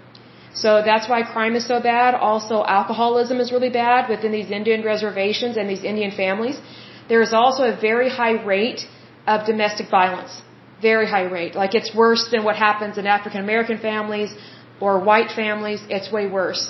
So 0.54 0.82
that's 0.82 1.08
why 1.08 1.24
crime 1.24 1.56
is 1.56 1.66
so 1.66 1.80
bad. 1.80 2.16
Also, 2.16 2.64
alcoholism 2.66 3.40
is 3.40 3.52
really 3.52 3.70
bad 3.70 4.10
within 4.10 4.32
these 4.32 4.50
Indian 4.50 4.84
reservations 4.84 5.58
and 5.58 5.70
these 5.70 5.84
Indian 5.84 6.12
families. 6.12 6.60
There 7.08 7.22
is 7.22 7.34
also 7.34 7.64
a 7.64 7.76
very 7.76 8.10
high 8.10 8.44
rate 8.44 8.88
of 9.28 9.46
domestic 9.46 9.90
violence. 9.90 10.42
Very 10.82 11.08
high 11.08 11.28
rate. 11.38 11.56
Like 11.56 11.74
it's 11.80 11.94
worse 12.04 12.30
than 12.32 12.44
what 12.44 12.56
happens 12.56 12.98
in 12.98 13.06
African 13.18 13.42
American 13.42 13.78
families 13.78 14.32
or 14.80 15.00
white 15.00 15.32
families. 15.32 15.82
It's 15.90 16.12
way 16.12 16.26
worse. 16.28 16.64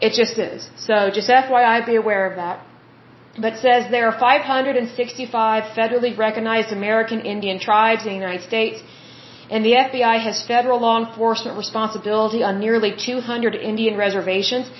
It 0.00 0.12
just 0.20 0.38
is. 0.38 0.68
So 0.76 1.10
just 1.18 1.28
FYI, 1.28 1.86
be 1.86 1.96
aware 1.96 2.24
of 2.30 2.36
that. 2.36 2.64
But 3.44 3.56
says 3.64 3.90
there 3.90 4.06
are 4.10 4.18
565 4.18 5.64
federally 5.78 6.16
recognized 6.26 6.72
American 6.72 7.20
Indian 7.20 7.58
tribes 7.60 8.02
in 8.04 8.08
the 8.08 8.20
United 8.26 8.42
States 8.42 8.82
and 9.50 9.64
the 9.64 9.72
FBI 9.72 10.16
has 10.26 10.42
federal 10.42 10.78
law 10.80 10.96
enforcement 11.04 11.56
responsibility 11.56 12.42
on 12.42 12.60
nearly 12.60 12.92
200 12.94 13.54
Indian 13.54 13.96
reservations. 13.96 14.70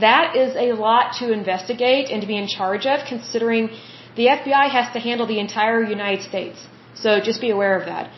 That 0.00 0.36
is 0.36 0.54
a 0.54 0.72
lot 0.72 1.14
to 1.20 1.32
investigate 1.32 2.10
and 2.10 2.20
to 2.20 2.26
be 2.26 2.36
in 2.36 2.46
charge 2.46 2.86
of, 2.86 3.06
considering 3.08 3.70
the 4.16 4.26
FBI 4.26 4.68
has 4.68 4.92
to 4.92 5.00
handle 5.00 5.26
the 5.26 5.38
entire 5.38 5.82
United 5.82 6.22
States. 6.22 6.58
So 7.02 7.20
just 7.28 7.40
be 7.40 7.50
aware 7.50 7.76
of 7.80 7.86
that. 7.86 8.10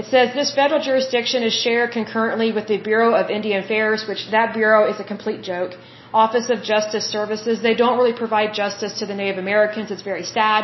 It 0.00 0.06
says 0.12 0.34
this 0.34 0.52
federal 0.60 0.80
jurisdiction 0.88 1.42
is 1.48 1.54
shared 1.64 1.92
concurrently 1.92 2.50
with 2.56 2.66
the 2.72 2.78
Bureau 2.90 3.10
of 3.20 3.30
Indian 3.30 3.62
Affairs, 3.64 4.06
which 4.08 4.22
that 4.36 4.54
bureau 4.54 4.82
is 4.92 4.98
a 5.04 5.04
complete 5.14 5.42
joke. 5.42 5.72
Office 6.12 6.48
of 6.54 6.62
Justice 6.62 7.06
Services, 7.16 7.62
they 7.62 7.74
don't 7.82 7.96
really 7.98 8.16
provide 8.24 8.54
justice 8.62 8.98
to 9.00 9.06
the 9.06 9.14
Native 9.22 9.38
Americans. 9.46 9.90
It's 9.90 10.06
very 10.12 10.24
sad. 10.24 10.62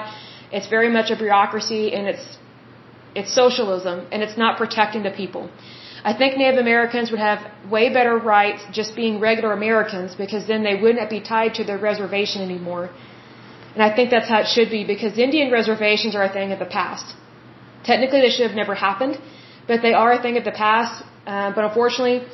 It's 0.53 0.69
very 0.77 0.91
much 0.97 1.11
a 1.11 1.17
bureaucracy 1.17 1.93
and 1.95 2.07
it's 2.13 2.27
it's 3.15 3.33
socialism, 3.35 4.07
and 4.13 4.23
it's 4.23 4.39
not 4.39 4.57
protecting 4.57 5.03
the 5.03 5.11
people. 5.11 5.51
I 6.11 6.13
think 6.19 6.37
Native 6.37 6.61
Americans 6.61 7.11
would 7.11 7.21
have 7.21 7.41
way 7.71 7.93
better 7.93 8.17
rights 8.17 8.63
just 8.73 8.95
being 8.95 9.21
regular 9.21 9.53
Americans 9.53 10.15
because 10.15 10.47
then 10.47 10.63
they 10.63 10.77
wouldn't 10.83 11.11
be 11.11 11.21
tied 11.21 11.55
to 11.55 11.65
their 11.65 11.79
reservation 11.79 12.41
anymore. 12.43 12.91
And 13.75 13.83
I 13.83 13.95
think 13.95 14.11
that's 14.11 14.29
how 14.29 14.41
it 14.41 14.49
should 14.55 14.71
be 14.71 14.85
because 14.85 15.19
Indian 15.19 15.51
reservations 15.51 16.15
are 16.15 16.23
a 16.23 16.33
thing 16.33 16.53
of 16.53 16.59
the 16.59 16.71
past. 16.81 17.15
Technically, 17.85 18.21
they 18.21 18.31
should 18.31 18.47
have 18.47 18.57
never 18.57 18.75
happened, 18.75 19.19
but 19.67 19.83
they 19.83 19.95
are 19.95 20.13
a 20.13 20.21
thing 20.23 20.37
of 20.37 20.45
the 20.45 20.53
past. 20.53 21.05
Uh, 21.27 21.53
but 21.55 21.65
unfortunately, 21.65 22.27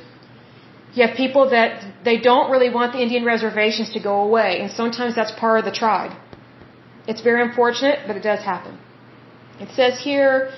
you 0.94 1.06
have 1.06 1.16
people 1.16 1.50
that 1.50 1.84
they 2.04 2.18
don't 2.18 2.50
really 2.50 2.70
want 2.70 2.92
the 2.92 3.00
Indian 3.00 3.24
reservations 3.24 3.92
to 3.92 4.00
go 4.00 4.22
away, 4.22 4.60
and 4.60 4.70
sometimes 4.70 5.14
that's 5.14 5.32
part 5.32 5.58
of 5.58 5.64
the 5.64 5.76
tribe. 5.82 6.12
It's 7.06 7.20
very 7.20 7.42
unfortunate, 7.42 7.98
but 8.06 8.16
it 8.16 8.22
does 8.22 8.42
happen. 8.42 8.78
It 9.60 9.70
says 9.78 10.00
here, 10.00 10.50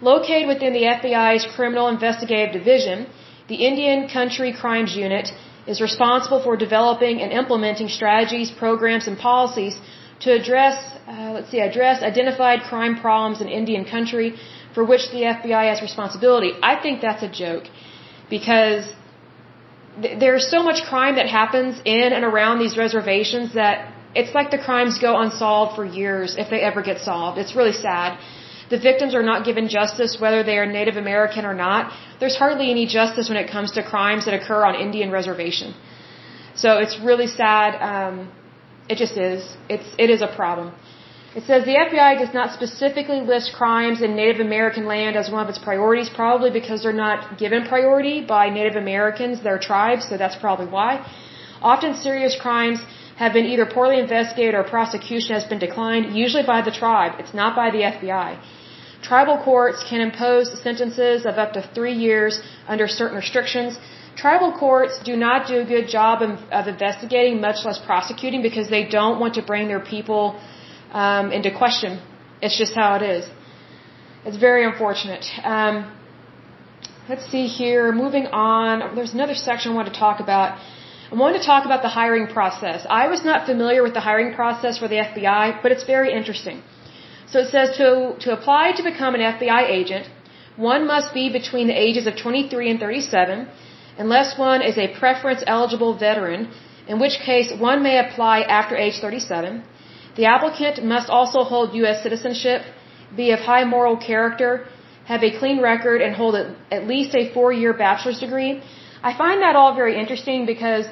Located 0.00 0.46
within 0.46 0.74
the 0.74 0.82
FBI's 0.82 1.46
Criminal 1.56 1.88
Investigative 1.88 2.52
Division, 2.52 3.06
the 3.48 3.54
Indian 3.54 4.08
Country 4.08 4.52
Crimes 4.52 4.94
Unit 4.94 5.30
is 5.66 5.80
responsible 5.80 6.42
for 6.42 6.54
developing 6.56 7.22
and 7.22 7.32
implementing 7.32 7.88
strategies, 7.88 8.50
programs, 8.50 9.06
and 9.06 9.18
policies 9.18 9.78
to 10.20 10.32
address, 10.32 10.76
uh, 11.06 11.32
let's 11.34 11.50
see, 11.50 11.60
address 11.60 12.02
identified 12.02 12.60
crime 12.62 12.94
problems 13.00 13.40
in 13.40 13.48
Indian 13.48 13.84
country 13.84 14.34
for 14.74 14.84
which 14.84 15.10
the 15.10 15.22
FBI 15.36 15.64
has 15.72 15.82
responsibility. 15.82 16.52
I 16.62 16.76
think 16.82 17.00
that's 17.00 17.22
a 17.22 17.32
joke 17.44 17.64
because 18.30 18.84
th- 20.02 20.18
there's 20.18 20.46
so 20.54 20.62
much 20.62 20.82
crime 20.92 21.16
that 21.16 21.28
happens 21.28 21.80
in 21.84 22.08
and 22.16 22.24
around 22.24 22.58
these 22.58 22.76
reservations 22.76 23.54
that 23.54 23.92
it's 24.14 24.34
like 24.38 24.50
the 24.50 24.62
crimes 24.68 24.98
go 24.98 25.12
unsolved 25.24 25.76
for 25.76 25.84
years 25.84 26.36
if 26.42 26.48
they 26.50 26.60
ever 26.70 26.82
get 26.90 26.98
solved. 27.10 27.38
It's 27.38 27.54
really 27.54 27.76
sad. 27.88 28.18
The 28.70 28.78
victims 28.78 29.14
are 29.14 29.22
not 29.22 29.44
given 29.44 29.68
justice 29.68 30.18
whether 30.24 30.42
they 30.42 30.56
are 30.58 30.66
Native 30.66 30.96
American 30.96 31.44
or 31.44 31.54
not. 31.54 31.92
There's 32.20 32.36
hardly 32.36 32.70
any 32.70 32.86
justice 32.86 33.28
when 33.28 33.38
it 33.44 33.50
comes 33.50 33.72
to 33.72 33.82
crimes 33.82 34.24
that 34.24 34.34
occur 34.34 34.64
on 34.64 34.74
Indian 34.74 35.10
reservation. 35.10 35.74
So 36.54 36.78
it's 36.78 36.98
really 36.98 37.28
sad. 37.28 37.70
Um, 37.92 38.28
it 38.88 38.96
just 38.96 39.16
is. 39.16 39.56
It's 39.68 39.88
it 39.98 40.10
is 40.10 40.22
a 40.22 40.30
problem. 40.40 40.72
It 41.38 41.44
says 41.48 41.64
the 41.66 41.76
FBI 41.86 42.12
does 42.18 42.32
not 42.32 42.52
specifically 42.58 43.20
list 43.20 43.52
crimes 43.52 44.00
in 44.00 44.16
Native 44.16 44.40
American 44.40 44.86
land 44.86 45.16
as 45.16 45.30
one 45.30 45.42
of 45.44 45.50
its 45.50 45.58
priorities, 45.58 46.08
probably 46.08 46.50
because 46.50 46.82
they're 46.82 47.00
not 47.06 47.36
given 47.42 47.66
priority 47.72 48.16
by 48.34 48.44
Native 48.48 48.76
Americans, 48.76 49.42
their 49.42 49.58
tribes, 49.58 50.08
so 50.08 50.16
that's 50.16 50.38
probably 50.44 50.68
why. 50.76 50.92
Often 51.60 51.96
serious 51.96 52.34
crimes 52.44 52.78
have 53.16 53.34
been 53.34 53.46
either 53.52 53.66
poorly 53.66 53.98
investigated 53.98 54.54
or 54.54 54.64
prosecution 54.64 55.34
has 55.34 55.44
been 55.44 55.58
declined, 55.58 56.16
usually 56.16 56.46
by 56.54 56.62
the 56.62 56.70
tribe. 56.70 57.12
It's 57.18 57.34
not 57.34 57.54
by 57.54 57.68
the 57.70 57.82
FBI. 57.92 58.38
Tribal 59.02 59.38
courts 59.44 59.84
can 59.88 60.00
impose 60.00 60.46
sentences 60.62 61.26
of 61.26 61.34
up 61.44 61.52
to 61.52 61.62
three 61.74 61.96
years 62.06 62.40
under 62.66 62.88
certain 62.88 63.16
restrictions. 63.16 63.78
Tribal 64.16 64.52
courts 64.58 64.98
do 65.04 65.14
not 65.14 65.46
do 65.46 65.56
a 65.60 65.64
good 65.64 65.88
job 65.88 66.22
of, 66.22 66.66
investigating, 66.74 67.40
much 67.40 67.58
less 67.66 67.78
prosecuting, 67.78 68.40
because 68.42 68.68
they 68.70 68.84
don't 68.84 69.20
want 69.20 69.34
to 69.34 69.42
bring 69.42 69.68
their 69.68 69.84
people 69.94 70.40
um, 70.92 71.32
into 71.32 71.50
question. 71.50 72.00
It's 72.40 72.56
just 72.56 72.74
how 72.74 72.90
it 72.96 73.02
is. 73.02 73.28
It's 74.24 74.38
very 74.38 74.64
unfortunate. 74.64 75.24
Um, 75.44 75.74
let's 77.10 77.26
see 77.30 77.46
here. 77.46 77.92
Moving 77.92 78.26
on. 78.28 78.94
There's 78.96 79.12
another 79.12 79.34
section 79.34 79.72
I 79.72 79.74
want 79.74 79.92
to 79.92 79.98
talk 80.06 80.20
about. 80.20 80.58
I 81.12 81.14
want 81.14 81.36
to 81.40 81.44
talk 81.52 81.66
about 81.66 81.82
the 81.82 81.92
hiring 82.00 82.26
process. 82.26 82.86
I 82.88 83.08
was 83.08 83.22
not 83.24 83.46
familiar 83.46 83.82
with 83.82 83.94
the 83.94 84.04
hiring 84.08 84.34
process 84.34 84.78
for 84.78 84.88
the 84.88 84.96
FBI, 85.08 85.62
but 85.62 85.70
it's 85.72 85.84
very 85.84 86.10
interesting. 86.12 86.62
So 87.30 87.40
it 87.40 87.50
says 87.50 87.76
to, 87.76 88.16
to 88.24 88.32
apply 88.32 88.72
to 88.78 88.82
become 88.82 89.14
an 89.14 89.20
FBI 89.20 89.62
agent, 89.70 90.08
one 90.56 90.86
must 90.86 91.12
be 91.12 91.30
between 91.30 91.66
the 91.68 91.78
ages 91.86 92.06
of 92.06 92.16
23 92.16 92.70
and 92.70 92.80
37, 92.80 93.48
unless 93.98 94.38
one 94.38 94.62
is 94.62 94.76
a 94.78 94.88
preference 94.98 95.42
eligible 95.46 95.94
veteran, 95.96 96.50
in 96.88 96.98
which 97.00 97.18
case 97.24 97.52
one 97.58 97.82
may 97.82 97.98
apply 97.98 98.40
after 98.40 98.76
age 98.76 98.98
37. 99.00 99.62
The 100.16 100.26
applicant 100.26 100.84
must 100.84 101.08
also 101.10 101.40
hold 101.44 101.74
U.S. 101.74 102.02
citizenship, 102.02 102.62
be 103.16 103.30
of 103.32 103.40
high 103.40 103.64
moral 103.64 103.96
character, 103.96 104.66
have 105.04 105.22
a 105.22 105.38
clean 105.38 105.60
record, 105.60 106.00
and 106.00 106.14
hold 106.14 106.34
at 106.70 106.86
least 106.86 107.14
a 107.14 107.32
four-year 107.32 107.72
bachelor's 107.74 108.20
degree. 108.20 108.62
I 109.02 109.16
find 109.16 109.42
that 109.42 109.54
all 109.54 109.74
very 109.74 109.98
interesting 109.98 110.46
because, 110.46 110.86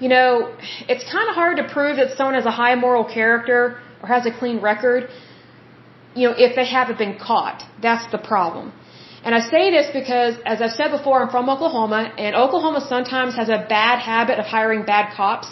you 0.00 0.08
know, 0.08 0.54
it's 0.88 1.04
kind 1.10 1.28
of 1.30 1.34
hard 1.34 1.56
to 1.58 1.64
prove 1.76 1.96
that 1.96 2.16
someone 2.16 2.34
has 2.34 2.46
a 2.46 2.56
high 2.62 2.74
moral 2.74 3.04
character 3.04 3.80
or 4.02 4.08
has 4.08 4.26
a 4.26 4.32
clean 4.40 4.60
record, 4.60 5.08
you 6.14 6.28
know, 6.28 6.34
if 6.36 6.56
they 6.56 6.66
haven't 6.66 6.98
been 6.98 7.16
caught. 7.18 7.62
That's 7.80 8.10
the 8.10 8.18
problem. 8.18 8.72
And 9.26 9.34
I 9.34 9.40
say 9.54 9.62
this 9.76 9.86
because, 10.00 10.34
as 10.52 10.58
I've 10.64 10.76
said 10.80 10.90
before, 10.96 11.16
I'm 11.20 11.30
from 11.36 11.48
Oklahoma, 11.54 12.00
and 12.24 12.36
Oklahoma 12.42 12.80
sometimes 12.88 13.34
has 13.40 13.48
a 13.48 13.60
bad 13.76 13.98
habit 14.10 14.38
of 14.42 14.46
hiring 14.56 14.82
bad 14.92 15.06
cops. 15.16 15.48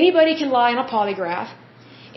Anybody 0.00 0.34
can 0.40 0.50
lie 0.58 0.70
on 0.74 0.78
a 0.84 0.88
polygraph. 0.92 1.48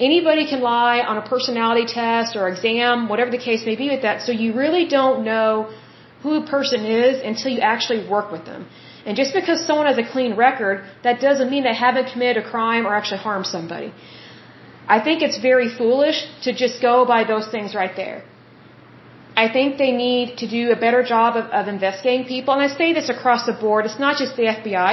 Anybody 0.10 0.44
can 0.52 0.62
lie 0.62 1.00
on 1.00 1.18
a 1.18 1.24
personality 1.34 1.86
test 1.88 2.36
or 2.36 2.44
exam, 2.50 3.10
whatever 3.10 3.32
the 3.38 3.44
case 3.48 3.66
may 3.70 3.76
be 3.84 3.90
with 3.94 4.04
that. 4.04 4.22
So 4.28 4.32
you 4.44 4.54
really 4.54 4.86
don't 4.98 5.26
know 5.32 5.50
who 6.22 6.36
a 6.44 6.46
person 6.56 6.86
is 6.86 7.20
until 7.32 7.52
you 7.56 7.62
actually 7.74 8.08
work 8.16 8.32
with 8.36 8.46
them. 8.46 8.68
And 9.08 9.18
just 9.22 9.34
because 9.40 9.66
someone 9.66 9.88
has 9.88 9.98
a 10.06 10.08
clean 10.14 10.36
record, 10.36 10.84
that 11.02 11.20
doesn't 11.20 11.50
mean 11.50 11.64
they 11.64 11.80
haven't 11.88 12.12
committed 12.14 12.44
a 12.44 12.48
crime 12.54 12.86
or 12.86 12.94
actually 12.94 13.24
harmed 13.28 13.48
somebody. 13.48 13.92
I 14.88 15.00
think 15.06 15.24
it's 15.24 15.40
very 15.52 15.70
foolish 15.82 16.20
to 16.44 16.54
just 16.54 16.80
go 16.90 16.96
by 17.06 17.24
those 17.24 17.48
things 17.48 17.74
right 17.74 17.96
there. 18.04 18.24
I 19.44 19.52
think 19.52 19.78
they 19.78 19.92
need 19.92 20.38
to 20.38 20.48
do 20.48 20.72
a 20.72 20.78
better 20.86 21.04
job 21.04 21.36
of, 21.36 21.46
of 21.60 21.68
investigating 21.68 22.26
people, 22.26 22.54
and 22.54 22.64
I 22.64 22.68
say 22.82 22.94
this 22.94 23.10
across 23.10 23.46
the 23.46 23.54
board. 23.54 23.86
It's 23.86 24.00
not 24.00 24.18
just 24.18 24.36
the 24.38 24.44
FBI. 24.44 24.92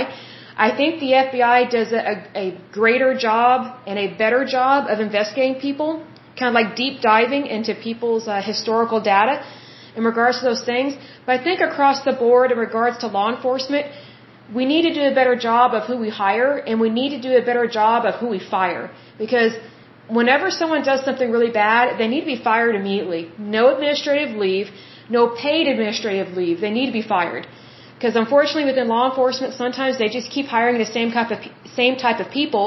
I 0.57 0.77
think 0.77 1.01
the 1.01 1.13
FBI 1.13 1.71
does 1.71 1.93
a, 1.93 2.05
a 2.45 2.59
greater 2.73 3.15
job 3.17 3.75
and 3.87 3.99
a 3.99 4.09
better 4.23 4.45
job 4.45 4.91
of 4.91 5.01
investigating 5.01 5.61
people, 5.61 6.05
kind 6.39 6.49
of 6.49 6.55
like 6.55 6.75
deep 6.77 7.01
diving 7.01 7.47
into 7.47 7.75
people's 7.75 8.27
uh, 8.29 8.43
historical 8.43 9.01
data 9.01 9.45
in 9.97 10.05
regards 10.05 10.41
to 10.41 10.45
those 10.45 10.65
things. 10.65 10.97
But 11.25 11.41
I 11.41 11.45
think 11.45 11.61
across 11.61 12.05
the 12.05 12.13
board, 12.13 12.51
in 12.51 12.59
regards 12.59 12.99
to 12.99 13.07
law 13.07 13.35
enforcement, 13.35 13.87
we 14.55 14.65
need 14.67 14.83
to 14.83 14.95
do 14.95 15.05
a 15.05 15.15
better 15.15 15.37
job 15.37 15.73
of 15.73 15.85
who 15.85 15.97
we 15.99 16.11
hire, 16.11 16.57
and 16.59 16.81
we 16.81 16.91
need 16.91 17.11
to 17.11 17.21
do 17.21 17.37
a 17.37 17.45
better 17.45 17.67
job 17.67 18.05
of 18.05 18.17
who 18.17 18.29
we 18.29 18.41
fire. 18.41 18.91
Because 19.19 19.53
whenever 20.19 20.51
someone 20.51 20.83
does 20.91 21.05
something 21.09 21.31
really 21.37 21.51
bad, 21.51 21.99
they 21.99 22.09
need 22.13 22.23
to 22.27 22.33
be 22.37 22.41
fired 22.51 22.75
immediately. 22.75 23.23
No 23.39 23.63
administrative 23.75 24.37
leave, 24.45 24.71
no 25.09 25.23
paid 25.45 25.67
administrative 25.75 26.37
leave. 26.41 26.61
They 26.61 26.75
need 26.79 26.87
to 26.93 26.97
be 27.01 27.07
fired. 27.15 27.47
Because 27.95 28.17
unfortunately, 28.17 28.65
within 28.73 28.89
law 28.89 29.05
enforcement, 29.11 29.55
sometimes 29.55 29.99
they 29.99 30.09
just 30.09 30.31
keep 30.37 30.47
hiring 30.47 30.79
the 30.79 30.91
same 30.99 31.11
type 31.17 31.31
of 31.35 31.39
same 31.81 31.97
type 32.05 32.19
of 32.25 32.29
people, 32.31 32.65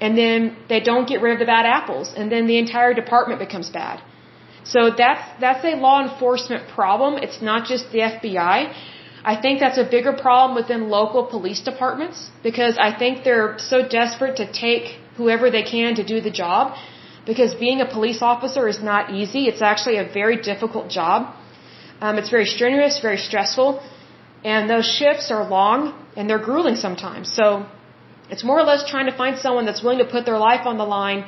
and 0.00 0.16
then 0.16 0.56
they 0.68 0.80
don't 0.80 1.08
get 1.08 1.22
rid 1.22 1.32
of 1.32 1.38
the 1.38 1.50
bad 1.56 1.66
apples 1.66 2.12
and 2.16 2.30
then 2.30 2.46
the 2.46 2.58
entire 2.58 2.94
department 2.94 3.40
becomes 3.40 3.70
bad. 3.70 4.00
So 4.64 4.90
that's 4.90 5.24
that's 5.40 5.64
a 5.64 5.74
law 5.86 5.98
enforcement 6.02 6.68
problem. 6.68 7.18
It's 7.26 7.40
not 7.40 7.66
just 7.66 7.90
the 7.92 8.00
FBI. 8.12 8.56
I 9.32 9.34
think 9.42 9.60
that's 9.60 9.78
a 9.78 9.88
bigger 9.96 10.12
problem 10.12 10.54
within 10.60 10.88
local 10.88 11.24
police 11.34 11.60
departments 11.60 12.30
because 12.42 12.78
I 12.78 12.90
think 13.00 13.24
they're 13.24 13.54
so 13.58 13.78
desperate 13.98 14.36
to 14.36 14.46
take 14.64 14.84
whoever 15.18 15.50
they 15.56 15.64
can 15.74 15.94
to 16.00 16.04
do 16.12 16.20
the 16.28 16.34
job 16.42 16.76
because 17.30 17.54
being 17.66 17.80
a 17.86 17.88
police 17.96 18.20
officer 18.32 18.62
is 18.74 18.80
not 18.90 19.14
easy. 19.20 19.42
It's 19.50 19.64
actually 19.70 19.96
a 20.04 20.06
very 20.20 20.36
difficult 20.50 20.86
job. 20.98 21.34
Um, 22.00 22.16
it's 22.20 22.30
very 22.36 22.48
strenuous, 22.56 22.94
very 23.08 23.20
stressful, 23.28 23.70
and 24.52 24.70
those 24.74 24.88
shifts 24.98 25.26
are 25.34 25.42
long 25.58 25.80
and 26.16 26.30
they're 26.30 26.44
grueling 26.50 26.78
sometimes. 26.86 27.26
So 27.40 27.66
it's 28.32 28.44
more 28.50 28.58
or 28.62 28.66
less 28.70 28.82
trying 28.92 29.08
to 29.12 29.16
find 29.22 29.38
someone 29.44 29.66
that's 29.68 29.82
willing 29.82 30.02
to 30.06 30.10
put 30.16 30.24
their 30.30 30.40
life 30.50 30.64
on 30.70 30.78
the 30.82 30.88
line, 30.98 31.20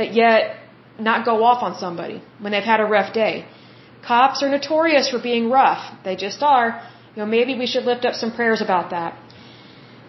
but 0.00 0.14
yet 0.22 0.56
not 1.10 1.24
go 1.30 1.34
off 1.48 1.62
on 1.62 1.78
somebody 1.84 2.22
when 2.40 2.52
they've 2.52 2.70
had 2.74 2.80
a 2.80 2.88
rough 2.96 3.12
day. 3.12 3.34
Cops 4.06 4.42
are 4.42 4.50
notorious 4.58 5.10
for 5.12 5.20
being 5.30 5.50
rough. 5.50 5.82
They 6.04 6.16
just 6.16 6.42
are. 6.42 6.68
You 7.14 7.22
know, 7.22 7.26
maybe 7.26 7.58
we 7.62 7.66
should 7.66 7.84
lift 7.84 8.04
up 8.08 8.14
some 8.14 8.32
prayers 8.38 8.60
about 8.60 8.90
that. 8.90 9.10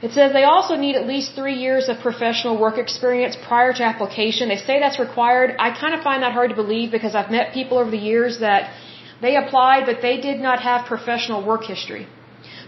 It 0.01 0.11
says 0.13 0.31
they 0.31 0.45
also 0.45 0.75
need 0.75 0.95
at 0.95 1.05
least 1.13 1.35
three 1.35 1.55
years 1.65 1.89
of 1.89 1.99
professional 1.99 2.57
work 2.57 2.77
experience 2.77 3.35
prior 3.35 3.73
to 3.79 3.83
application. 3.83 4.47
They 4.47 4.61
say 4.69 4.79
that's 4.79 4.99
required. 4.99 5.55
I 5.59 5.71
kind 5.71 5.93
of 5.93 6.01
find 6.09 6.23
that 6.23 6.31
hard 6.31 6.51
to 6.51 6.55
believe 6.55 6.89
because 6.91 7.15
I've 7.15 7.31
met 7.37 7.53
people 7.53 7.77
over 7.77 7.91
the 7.91 8.03
years 8.13 8.39
that 8.39 8.71
they 9.21 9.35
applied, 9.35 9.85
but 9.85 10.01
they 10.01 10.17
did 10.21 10.39
not 10.39 10.61
have 10.61 10.85
professional 10.85 11.45
work 11.45 11.65
history. 11.65 12.07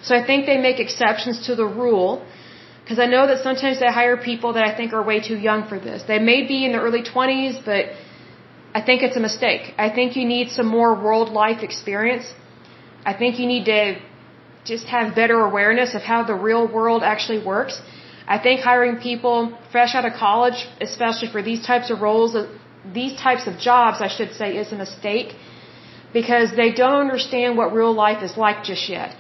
So 0.04 0.16
I 0.16 0.26
think 0.26 0.46
they 0.46 0.58
make 0.58 0.80
exceptions 0.80 1.46
to 1.48 1.56
the 1.56 1.66
rule 1.66 2.26
because 2.84 3.00
I 3.00 3.06
know 3.06 3.26
that 3.28 3.42
sometimes 3.48 3.80
they 3.80 3.92
hire 4.02 4.18
people 4.18 4.54
that 4.54 4.66
I 4.70 4.76
think 4.76 4.92
are 4.92 5.04
way 5.12 5.20
too 5.22 5.38
young 5.38 5.68
for 5.70 5.80
this. 5.80 6.04
They 6.04 6.20
may 6.20 6.40
be 6.54 6.66
in 6.66 6.74
their 6.74 6.82
early 6.82 7.04
20s, 7.04 7.64
but 7.64 7.86
I 8.74 8.82
think 8.82 9.04
it's 9.04 9.16
a 9.16 9.26
mistake. 9.30 9.74
I 9.78 9.90
think 9.90 10.18
you 10.18 10.26
need 10.26 10.50
some 10.50 10.68
more 10.68 10.92
world 10.96 11.30
life 11.30 11.64
experience. 11.64 12.34
I 13.06 13.14
think 13.14 13.40
you 13.40 13.48
need 13.48 13.66
to 13.66 13.82
just 14.66 14.86
have 14.88 15.16
better 15.16 15.40
awareness 15.40 15.96
of 15.96 16.02
how 16.02 16.24
the 16.24 16.36
real 16.36 16.68
world 16.68 17.04
actually 17.04 17.44
works. 17.44 17.82
I 18.28 18.38
think 18.38 18.62
hiring 18.62 18.98
people 18.98 19.58
fresh 19.72 19.96
out 19.96 20.06
of 20.06 20.14
college, 20.14 20.68
especially 20.80 21.30
for 21.30 21.42
these 21.42 21.66
types 21.66 21.90
of 21.90 22.02
roles, 22.02 22.36
uh, 22.36 22.48
these 22.94 23.16
types 23.16 23.48
of 23.48 23.58
jobs, 23.58 24.02
I 24.02 24.08
should 24.08 24.34
say, 24.34 24.58
is 24.58 24.72
a 24.72 24.76
mistake 24.76 25.36
because 26.14 26.56
they 26.56 26.72
don't 26.72 27.00
understand 27.08 27.58
what 27.58 27.74
real 27.74 27.94
life 27.94 28.22
is 28.24 28.38
like 28.38 28.64
just 28.64 28.90
yet. 28.90 29.16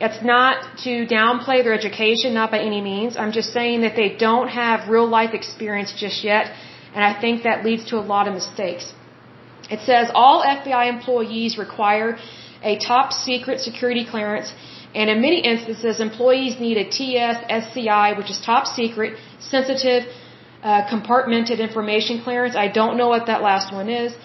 It's 0.00 0.22
not 0.24 0.78
to 0.84 0.92
downplay 1.06 1.62
their 1.62 1.74
education, 1.74 2.32
not 2.32 2.50
by 2.50 2.60
any 2.60 2.80
means. 2.80 3.16
I'm 3.16 3.32
just 3.32 3.52
saying 3.52 3.82
that 3.82 3.96
they 3.96 4.10
don't 4.26 4.48
have 4.48 4.88
real 4.88 5.06
life 5.06 5.34
experience 5.34 5.92
just 6.04 6.24
yet, 6.24 6.52
and 6.94 7.04
I 7.04 7.12
think 7.20 7.42
that 7.42 7.64
leads 7.64 7.84
to 7.90 7.98
a 7.98 8.04
lot 8.12 8.26
of 8.26 8.34
mistakes. 8.34 8.94
It 9.70 9.80
says 9.80 10.10
all 10.14 10.42
FBI 10.42 10.84
employees 10.88 11.58
require 11.58 12.18
a 12.62 12.78
top 12.78 13.12
secret 13.12 13.60
security 13.60 14.04
clearance, 14.04 14.52
and 14.94 15.08
in 15.08 15.20
many 15.20 15.40
instances, 15.40 16.00
employees 16.00 16.58
need 16.58 16.76
a 16.76 16.88
TS 16.88 17.36
SCI, 17.48 18.14
which 18.18 18.30
is 18.30 18.40
top 18.40 18.66
secret, 18.66 19.16
sensitive, 19.38 20.04
uh, 20.62 20.82
compartmented 20.92 21.58
information 21.60 22.20
clearance. 22.22 22.56
I 22.56 22.68
don't 22.68 22.96
know 22.96 23.08
what 23.08 23.26
that 23.26 23.40
last 23.42 23.72
one 23.72 23.88
is. 23.88 24.16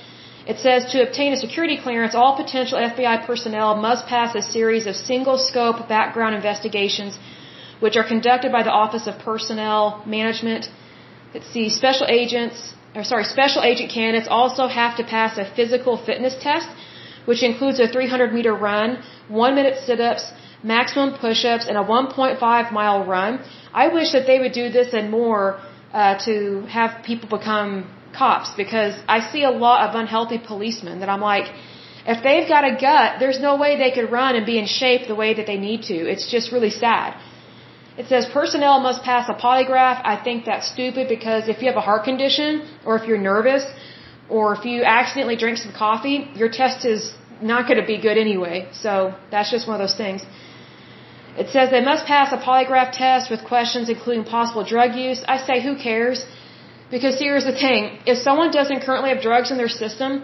It 0.47 0.59
says 0.59 0.91
to 0.91 1.07
obtain 1.07 1.33
a 1.33 1.37
security 1.37 1.77
clearance, 1.77 2.13
all 2.13 2.35
potential 2.35 2.77
FBI 2.77 3.25
personnel 3.25 3.75
must 3.77 4.05
pass 4.07 4.35
a 4.35 4.41
series 4.41 4.85
of 4.85 4.95
single 4.95 5.37
scope 5.37 5.87
background 5.87 6.35
investigations, 6.35 7.17
which 7.79 7.95
are 7.97 8.07
conducted 8.07 8.51
by 8.51 8.63
the 8.63 8.71
Office 8.71 9.07
of 9.07 9.17
Personnel 9.19 10.03
Management. 10.05 10.69
Let's 11.33 11.49
see, 11.49 11.69
special 11.69 12.07
agents, 12.07 12.73
or 12.95 13.03
sorry, 13.03 13.23
special 13.23 13.63
agent 13.63 13.91
candidates 13.91 14.27
also 14.29 14.67
have 14.67 14.97
to 14.97 15.03
pass 15.03 15.37
a 15.37 15.45
physical 15.45 15.97
fitness 15.97 16.35
test, 16.39 16.69
which 17.25 17.41
includes 17.41 17.79
a 17.79 17.87
300 17.87 18.31
meter 18.31 18.53
run, 18.53 19.01
one 19.27 19.55
minute 19.55 19.77
sit 19.85 19.99
ups, 19.99 20.31
maximum 20.63 21.17
push 21.17 21.45
ups, 21.45 21.65
and 21.67 21.77
a 21.77 21.83
1.5 21.83 22.71
mile 22.71 23.05
run. 23.05 23.39
I 23.73 23.87
wish 23.87 24.11
that 24.11 24.25
they 24.25 24.39
would 24.39 24.53
do 24.53 24.69
this 24.69 24.93
and 24.93 25.11
more 25.11 25.59
uh, 25.93 26.17
to 26.25 26.65
have 26.77 27.03
people 27.03 27.29
become 27.37 27.71
cops 28.17 28.51
because 28.55 28.93
I 29.07 29.19
see 29.31 29.43
a 29.43 29.51
lot 29.51 29.89
of 29.89 29.95
unhealthy 29.95 30.39
policemen 30.39 30.99
that 31.01 31.09
I'm 31.09 31.21
like, 31.21 31.47
if 32.13 32.23
they've 32.23 32.47
got 32.47 32.63
a 32.71 32.73
gut, 32.87 33.19
there's 33.19 33.39
no 33.39 33.55
way 33.57 33.77
they 33.77 33.91
could 33.91 34.11
run 34.11 34.35
and 34.35 34.45
be 34.45 34.57
in 34.57 34.67
shape 34.67 35.07
the 35.07 35.15
way 35.15 35.33
that 35.33 35.47
they 35.47 35.57
need 35.57 35.83
to. 35.91 35.97
It's 36.13 36.29
just 36.31 36.51
really 36.51 36.69
sad. 36.69 37.17
It 37.97 38.07
says 38.07 38.25
personnel 38.39 38.79
must 38.79 39.03
pass 39.03 39.29
a 39.29 39.33
polygraph. 39.33 40.01
I 40.13 40.15
think 40.21 40.45
that's 40.45 40.67
stupid 40.75 41.07
because 41.07 41.47
if 41.47 41.61
you 41.61 41.67
have 41.71 41.77
a 41.83 41.87
heart 41.89 42.03
condition 42.03 42.67
or 42.85 42.97
if 42.99 43.07
you're 43.07 43.23
nervous 43.33 43.65
or 44.29 44.53
if 44.55 44.65
you 44.65 44.83
accidentally 44.83 45.37
drink 45.37 45.57
some 45.57 45.73
coffee, 45.85 46.17
your 46.35 46.49
test 46.49 46.85
is 46.85 47.13
not 47.41 47.67
going 47.67 47.79
to 47.79 47.87
be 47.93 47.97
good 47.97 48.17
anyway. 48.17 48.67
So 48.73 49.15
that's 49.31 49.49
just 49.49 49.67
one 49.67 49.79
of 49.79 49.83
those 49.85 49.97
things. 50.03 50.21
It 51.41 51.49
says 51.53 51.69
they 51.69 51.85
must 51.91 52.05
pass 52.05 52.31
a 52.31 52.37
polygraph 52.37 52.91
test 53.03 53.29
with 53.29 53.43
questions 53.43 53.89
including 53.89 54.23
possible 54.23 54.63
drug 54.63 54.95
use. 54.95 55.21
I 55.27 55.37
say 55.37 55.61
who 55.67 55.75
cares? 55.75 56.25
Because 56.89 57.19
here's 57.19 57.45
the 57.51 57.57
thing, 57.65 57.99
if 58.05 58.17
someone 58.17 58.51
doesn't 58.51 58.81
currently 58.87 59.09
have 59.13 59.21
drugs 59.21 59.51
in 59.51 59.57
their 59.57 59.73
system, 59.83 60.23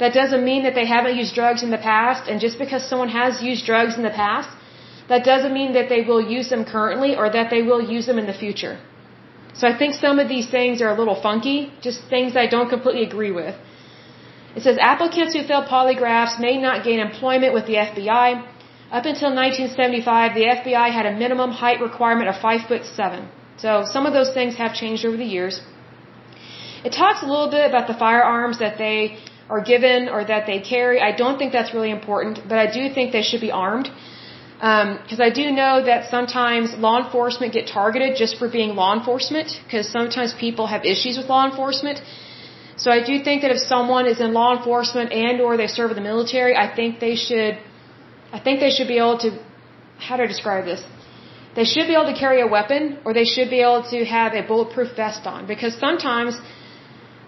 that 0.00 0.14
doesn't 0.14 0.44
mean 0.50 0.62
that 0.64 0.74
they 0.74 0.86
haven't 0.86 1.16
used 1.16 1.34
drugs 1.34 1.62
in 1.62 1.70
the 1.70 1.84
past, 1.92 2.28
and 2.28 2.40
just 2.40 2.58
because 2.58 2.82
someone 2.88 3.10
has 3.10 3.42
used 3.42 3.66
drugs 3.66 3.96
in 3.96 4.02
the 4.02 4.16
past, 4.24 4.48
that 5.08 5.24
doesn't 5.24 5.52
mean 5.52 5.72
that 5.74 5.88
they 5.88 6.02
will 6.08 6.20
use 6.36 6.48
them 6.48 6.64
currently 6.64 7.16
or 7.16 7.26
that 7.30 7.50
they 7.50 7.62
will 7.62 7.82
use 7.96 8.06
them 8.06 8.18
in 8.18 8.26
the 8.26 8.38
future. 8.44 8.78
So 9.54 9.66
I 9.68 9.76
think 9.76 9.94
some 9.94 10.18
of 10.18 10.28
these 10.28 10.48
things 10.56 10.82
are 10.82 10.90
a 10.94 10.98
little 11.00 11.20
funky, 11.28 11.72
just 11.80 12.04
things 12.14 12.36
I 12.36 12.46
don't 12.46 12.70
completely 12.74 13.04
agree 13.04 13.32
with. 13.32 13.54
It 14.56 14.62
says 14.62 14.78
applicants 14.78 15.34
who 15.34 15.42
fail 15.50 15.64
polygraphs 15.64 16.38
may 16.38 16.56
not 16.66 16.84
gain 16.84 17.00
employment 17.00 17.52
with 17.54 17.66
the 17.66 17.76
FBI. 17.88 18.28
Up 18.90 19.04
until 19.04 19.30
1975, 19.34 20.34
the 20.34 20.44
FBI 20.44 20.90
had 20.98 21.06
a 21.06 21.14
minimum 21.22 21.50
height 21.50 21.80
requirement 21.80 22.28
of 22.30 22.36
5 22.40 22.68
foot 22.68 22.84
7. 22.86 23.28
So 23.58 23.84
some 23.84 24.06
of 24.06 24.12
those 24.14 24.32
things 24.32 24.56
have 24.56 24.74
changed 24.74 25.04
over 25.04 25.16
the 25.16 25.30
years. 25.36 25.60
It 26.84 26.92
talks 26.92 27.22
a 27.22 27.26
little 27.26 27.50
bit 27.50 27.68
about 27.68 27.86
the 27.86 27.98
firearms 28.04 28.60
that 28.60 28.78
they 28.78 29.18
are 29.50 29.60
given 29.60 30.08
or 30.08 30.24
that 30.24 30.46
they 30.46 30.60
carry. 30.60 31.00
I 31.00 31.12
don't 31.22 31.38
think 31.38 31.52
that's 31.52 31.74
really 31.74 31.90
important, 31.90 32.40
but 32.48 32.58
I 32.58 32.66
do 32.78 32.82
think 32.94 33.12
they 33.12 33.22
should 33.22 33.42
be 33.42 33.50
armed. 33.50 33.90
Because 34.58 35.20
um, 35.20 35.28
I 35.28 35.30
do 35.30 35.50
know 35.52 35.74
that 35.90 36.10
sometimes 36.10 36.74
law 36.86 36.96
enforcement 37.04 37.52
get 37.52 37.68
targeted 37.68 38.16
just 38.16 38.38
for 38.38 38.48
being 38.48 38.70
law 38.74 38.92
enforcement, 38.98 39.60
because 39.64 39.88
sometimes 39.88 40.34
people 40.34 40.66
have 40.66 40.84
issues 40.84 41.16
with 41.16 41.28
law 41.28 41.44
enforcement. 41.48 42.00
So 42.76 42.90
I 42.90 43.00
do 43.04 43.22
think 43.22 43.42
that 43.42 43.52
if 43.52 43.60
someone 43.74 44.06
is 44.06 44.18
in 44.20 44.32
law 44.32 44.56
enforcement 44.56 45.12
and 45.12 45.40
or 45.40 45.56
they 45.56 45.68
serve 45.68 45.90
in 45.90 45.96
the 45.96 46.06
military, 46.12 46.56
I 46.56 46.66
think 46.74 46.98
they 47.00 47.14
should, 47.14 47.58
I 48.32 48.38
think 48.38 48.60
they 48.60 48.70
should 48.70 48.88
be 48.88 48.98
able 48.98 49.18
to, 49.18 49.30
how 49.98 50.16
do 50.16 50.22
I 50.22 50.26
describe 50.26 50.64
this? 50.64 50.82
They 51.56 51.64
should 51.64 51.86
be 51.86 51.94
able 51.94 52.10
to 52.12 52.18
carry 52.18 52.40
a 52.40 52.46
weapon, 52.46 52.98
or 53.04 53.14
they 53.14 53.24
should 53.24 53.50
be 53.50 53.60
able 53.60 53.82
to 53.90 54.04
have 54.04 54.32
a 54.34 54.42
bulletproof 54.46 54.94
vest 54.96 55.26
on, 55.26 55.46
because 55.46 55.74
sometimes 55.86 56.38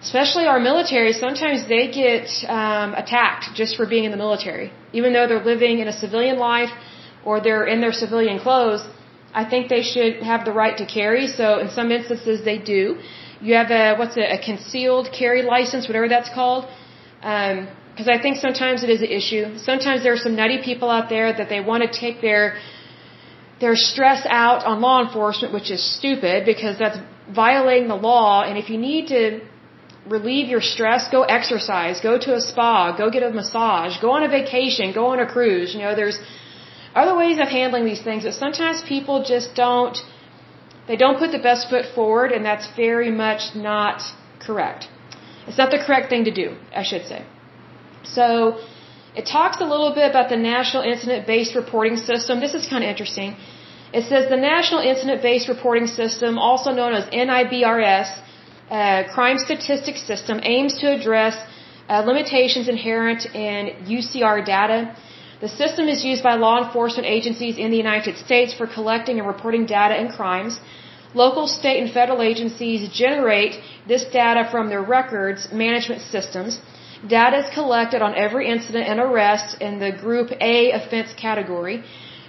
especially 0.02 0.46
our 0.46 0.60
military, 0.60 1.12
sometimes 1.12 1.68
they 1.68 1.84
get 1.90 2.28
um, 2.48 2.94
attacked 2.94 3.54
just 3.54 3.76
for 3.76 3.86
being 3.86 4.04
in 4.04 4.10
the 4.10 4.16
military, 4.16 4.72
even 4.92 5.12
though 5.12 5.26
they're 5.28 5.44
living 5.44 5.78
in 5.80 5.88
a 5.88 5.92
civilian 5.92 6.38
life 6.38 6.70
or 7.24 7.40
they're 7.40 7.66
in 7.66 7.80
their 7.80 7.92
civilian 7.92 8.38
clothes. 8.38 8.82
I 9.34 9.44
think 9.44 9.68
they 9.68 9.82
should 9.82 10.22
have 10.22 10.44
the 10.44 10.52
right 10.52 10.76
to 10.78 10.86
carry. 10.86 11.26
So 11.26 11.58
in 11.58 11.68
some 11.70 11.92
instances, 11.92 12.44
they 12.44 12.58
do. 12.58 12.98
You 13.40 13.54
have 13.54 13.70
a 13.70 13.96
what's 13.96 14.16
it, 14.16 14.28
a 14.38 14.38
concealed 14.42 15.08
carry 15.12 15.42
license, 15.42 15.86
whatever 15.86 16.08
that's 16.08 16.30
called. 16.30 16.64
Because 17.90 18.08
I 18.08 18.18
think 18.22 18.36
sometimes 18.36 18.82
it 18.82 18.90
is 18.90 19.02
an 19.02 19.12
issue. 19.20 19.58
Sometimes 19.58 20.02
there 20.02 20.12
are 20.12 20.24
some 20.26 20.36
nutty 20.36 20.58
people 20.62 20.90
out 20.90 21.08
there 21.08 21.32
that 21.32 21.48
they 21.48 21.60
want 21.60 21.82
to 21.82 21.90
take 22.04 22.20
their 22.20 22.56
their 23.60 23.76
stress 23.76 24.26
out 24.42 24.64
on 24.64 24.80
law 24.80 24.98
enforcement, 25.04 25.52
which 25.52 25.70
is 25.70 25.82
stupid 25.96 26.46
because 26.46 26.78
that's 26.78 26.98
violating 27.28 27.88
the 27.88 28.02
law. 28.10 28.42
And 28.42 28.56
if 28.56 28.70
you 28.70 28.78
need 28.78 29.08
to 29.08 29.40
relieve 30.06 30.48
your 30.48 30.62
stress, 30.62 31.08
go 31.10 31.22
exercise, 31.22 32.00
go 32.00 32.18
to 32.18 32.34
a 32.34 32.40
spa, 32.40 32.96
go 32.96 33.10
get 33.10 33.22
a 33.22 33.30
massage, 33.30 34.00
go 34.00 34.12
on 34.12 34.22
a 34.22 34.28
vacation, 34.28 34.92
go 34.92 35.06
on 35.08 35.20
a 35.20 35.26
cruise. 35.26 35.74
You 35.74 35.80
know, 35.80 35.94
there's 35.94 36.18
other 36.94 37.16
ways 37.16 37.38
of 37.38 37.48
handling 37.48 37.84
these 37.84 38.02
things 38.02 38.24
that 38.24 38.34
sometimes 38.34 38.82
people 38.82 39.22
just 39.24 39.54
don't, 39.54 39.96
they 40.88 40.96
don't 40.96 41.18
put 41.18 41.30
the 41.30 41.38
best 41.38 41.68
foot 41.68 41.84
forward 41.94 42.32
and 42.32 42.44
that's 42.44 42.68
very 42.74 43.10
much 43.10 43.54
not 43.54 44.02
correct. 44.40 44.88
It's 45.46 45.58
not 45.58 45.70
the 45.70 45.82
correct 45.86 46.08
thing 46.08 46.24
to 46.24 46.34
do, 46.42 46.56
I 46.74 46.82
should 46.82 47.06
say. 47.06 47.24
So, 48.04 48.60
it 49.16 49.26
talks 49.26 49.60
a 49.60 49.64
little 49.64 49.92
bit 49.92 50.08
about 50.08 50.28
the 50.28 50.36
National 50.36 50.82
Incident 50.82 51.26
Based 51.26 51.54
Reporting 51.56 51.96
System. 51.96 52.38
This 52.40 52.54
is 52.54 52.66
kind 52.68 52.84
of 52.84 52.90
interesting. 52.90 53.36
It 53.92 54.04
says 54.04 54.28
the 54.28 54.36
National 54.36 54.80
Incident 54.80 55.20
Based 55.20 55.48
Reporting 55.48 55.88
System, 55.88 56.38
also 56.38 56.70
known 56.70 56.92
as 56.94 57.04
NIBRS, 57.06 58.08
uh, 58.70 59.02
crime 59.12 59.38
statistics 59.38 60.02
system 60.06 60.40
aims 60.44 60.78
to 60.78 60.86
address 60.96 61.36
uh, 61.88 62.02
limitations 62.06 62.68
inherent 62.68 63.26
in 63.34 63.74
UCR 63.96 64.46
data. 64.46 64.94
The 65.40 65.48
system 65.48 65.88
is 65.88 66.04
used 66.04 66.22
by 66.22 66.34
law 66.34 66.64
enforcement 66.64 67.06
agencies 67.06 67.58
in 67.58 67.72
the 67.72 67.76
United 67.76 68.16
States 68.16 68.54
for 68.54 68.66
collecting 68.68 69.18
and 69.18 69.26
reporting 69.26 69.66
data 69.66 69.94
and 69.94 70.10
crimes. 70.18 70.60
local, 71.22 71.46
state, 71.48 71.78
and 71.82 71.90
federal 71.90 72.20
agencies 72.22 72.88
generate 73.04 73.54
this 73.92 74.04
data 74.18 74.42
from 74.52 74.68
their 74.72 74.84
records 74.98 75.40
management 75.52 76.02
systems. 76.02 76.60
Data 77.08 77.38
is 77.38 77.54
collected 77.54 78.02
on 78.02 78.14
every 78.14 78.46
incident 78.48 78.86
and 78.86 79.00
arrest 79.00 79.56
in 79.60 79.78
the 79.78 79.90
Group 79.90 80.30
A 80.40 80.72
offense 80.72 81.14
category. 81.14 81.82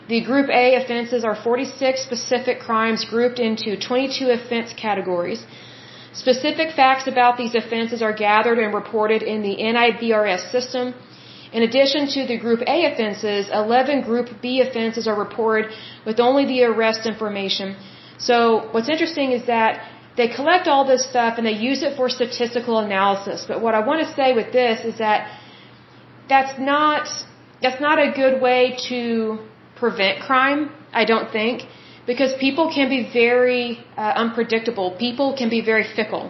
The 0.08 0.22
Group 0.22 0.50
A 0.50 0.76
offenses 0.76 1.24
are 1.26 1.36
46 1.36 2.02
specific 2.02 2.60
crimes 2.60 3.04
grouped 3.04 3.40
into 3.40 3.78
22 3.78 4.30
offense 4.30 4.74
categories. 4.74 5.46
Specific 6.14 6.72
facts 6.72 7.08
about 7.08 7.38
these 7.38 7.54
offenses 7.54 8.02
are 8.02 8.14
gathered 8.14 8.60
and 8.60 8.74
reported 8.74 9.22
in 9.24 9.42
the 9.42 9.56
NIBRS 9.58 10.52
system. 10.52 10.94
In 11.52 11.64
addition 11.64 12.08
to 12.08 12.26
the 12.26 12.38
Group 12.38 12.62
A 12.66 12.86
offenses, 12.92 13.50
11 13.52 14.02
Group 14.04 14.30
B 14.42 14.62
offenses 14.62 15.06
are 15.06 15.16
reported 15.16 15.72
with 16.06 16.20
only 16.22 16.46
the 16.46 16.64
arrest 16.64 17.06
information. 17.06 17.76
So 18.18 18.70
what's 18.72 18.88
interesting 18.88 19.32
is 19.34 19.46
that 19.48 19.82
they 20.22 20.30
collect 20.40 20.66
all 20.72 20.84
this 20.94 21.04
stuff 21.12 21.34
and 21.38 21.46
they 21.50 21.58
use 21.70 21.82
it 21.88 21.94
for 21.98 22.08
statistical 22.20 22.78
analysis. 22.88 23.46
But 23.52 23.58
what 23.66 23.74
I 23.80 23.82
want 23.90 24.00
to 24.06 24.10
say 24.20 24.28
with 24.40 24.50
this 24.60 24.78
is 24.92 24.96
that 25.06 25.20
that's 26.34 26.54
not 26.72 27.08
that's 27.64 27.82
not 27.88 27.98
a 28.08 28.10
good 28.22 28.36
way 28.48 28.60
to 28.90 29.00
prevent 29.82 30.16
crime. 30.28 30.62
I 31.02 31.04
don't 31.12 31.30
think 31.38 31.56
because 32.12 32.32
people 32.46 32.68
can 32.78 32.88
be 32.98 33.02
very 33.24 33.66
uh, 33.98 34.24
unpredictable. 34.24 34.88
People 35.08 35.28
can 35.40 35.50
be 35.58 35.62
very 35.72 35.86
fickle. 35.98 36.26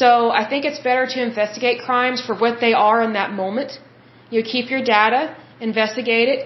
So 0.00 0.08
I 0.40 0.44
think 0.48 0.64
it's 0.68 0.82
better 0.90 1.06
to 1.14 1.18
investigate 1.30 1.82
crimes 1.88 2.20
for 2.26 2.34
what 2.44 2.60
they 2.64 2.74
are 2.88 2.98
in 3.06 3.12
that 3.20 3.32
moment. 3.42 3.70
You 4.34 4.42
keep 4.54 4.70
your 4.74 4.84
data, 4.96 5.22
investigate 5.60 6.28
it. 6.34 6.40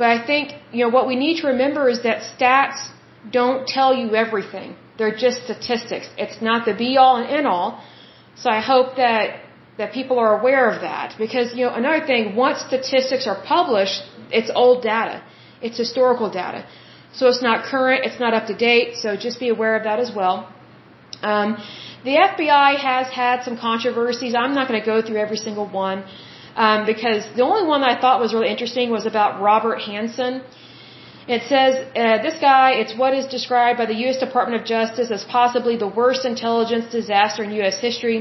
But 0.00 0.08
I 0.16 0.18
think, 0.30 0.52
you 0.72 0.82
know, 0.84 0.92
what 0.96 1.06
we 1.10 1.16
need 1.24 1.40
to 1.42 1.46
remember 1.54 1.88
is 1.94 2.02
that 2.08 2.18
stats 2.32 2.78
don't 3.38 3.66
tell 3.76 3.90
you 4.00 4.14
everything. 4.24 4.70
They're 5.00 5.18
just 5.26 5.44
statistics. 5.48 6.08
It's 6.24 6.40
not 6.48 6.66
the 6.68 6.74
be 6.84 6.90
all 7.02 7.16
and 7.20 7.28
end 7.38 7.46
all. 7.54 7.68
So 8.42 8.50
I 8.58 8.60
hope 8.72 8.96
that 9.04 9.40
that 9.78 9.92
people 9.98 10.18
are 10.22 10.32
aware 10.38 10.64
of 10.70 10.82
that 10.82 11.16
because 11.24 11.54
you 11.56 11.64
know 11.64 11.74
another 11.82 12.02
thing 12.10 12.36
once 12.36 12.58
statistics 12.70 13.26
are 13.32 13.38
published 13.52 14.02
it's 14.38 14.50
old 14.62 14.82
data 14.82 15.22
it's 15.66 15.78
historical 15.84 16.28
data 16.28 16.60
so 17.12 17.28
it's 17.28 17.42
not 17.42 17.64
current, 17.64 18.04
it's 18.04 18.20
not 18.20 18.34
up 18.34 18.46
to 18.46 18.54
date, 18.54 18.96
so 19.02 19.16
just 19.16 19.40
be 19.40 19.48
aware 19.48 19.76
of 19.76 19.84
that 19.84 19.98
as 19.98 20.12
well. 20.14 20.48
Um, 21.22 21.56
the 22.04 22.14
FBI 22.16 22.76
has 22.76 23.08
had 23.08 23.42
some 23.42 23.56
controversies. 23.58 24.34
I'm 24.34 24.54
not 24.54 24.68
going 24.68 24.80
to 24.80 24.86
go 24.86 25.02
through 25.02 25.16
every 25.16 25.36
single 25.36 25.66
one 25.66 26.04
um, 26.54 26.86
because 26.86 27.26
the 27.36 27.42
only 27.42 27.66
one 27.66 27.82
I 27.82 28.00
thought 28.00 28.20
was 28.20 28.32
really 28.32 28.48
interesting 28.48 28.90
was 28.90 29.06
about 29.06 29.42
Robert 29.42 29.80
Hanssen. 29.80 30.42
It 31.36 31.42
says 31.48 31.72
uh, 31.94 32.22
this 32.26 32.36
guy, 32.40 32.68
it's 32.82 32.94
what 33.00 33.12
is 33.14 33.26
described 33.36 33.78
by 33.78 33.86
the 33.86 33.98
U.S. 34.04 34.18
Department 34.26 34.60
of 34.60 34.66
Justice 34.66 35.10
as 35.16 35.22
possibly 35.38 35.76
the 35.76 35.92
worst 36.00 36.24
intelligence 36.24 36.86
disaster 36.90 37.44
in 37.44 37.52
U.S. 37.60 37.78
history. 37.78 38.18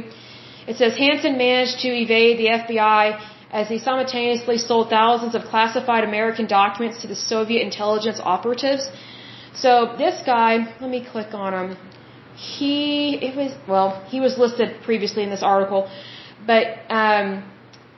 It 0.67 0.76
says 0.78 0.93
Hanssen 0.93 1.36
managed 1.48 1.80
to 1.86 1.89
evade 2.06 2.38
the 2.41 2.50
FBI 2.60 3.04
as 3.52 3.67
he 3.67 3.80
simultaneously 3.80 4.60
sold 4.60 4.91
thousands 4.91 5.34
of 5.34 5.41
classified 5.54 6.04
American 6.04 6.45
documents 6.45 7.02
to 7.02 7.08
the 7.08 7.15
Soviet 7.15 7.63
intelligence 7.63 8.19
operatives. 8.24 8.84
So 9.56 9.72
this 9.98 10.22
guy, 10.24 10.52
let 10.80 10.91
me 10.91 11.04
click 11.13 11.34
on 11.34 11.52
him. 11.60 11.78
He, 12.36 13.15
it 13.28 13.36
was, 13.36 13.52
well, 13.67 13.89
he 14.13 14.19
was 14.19 14.38
listed 14.38 14.84
previously 14.84 15.24
in 15.24 15.32
this 15.32 15.41
article, 15.41 15.89
but, 16.45 16.65
um, 16.89 17.43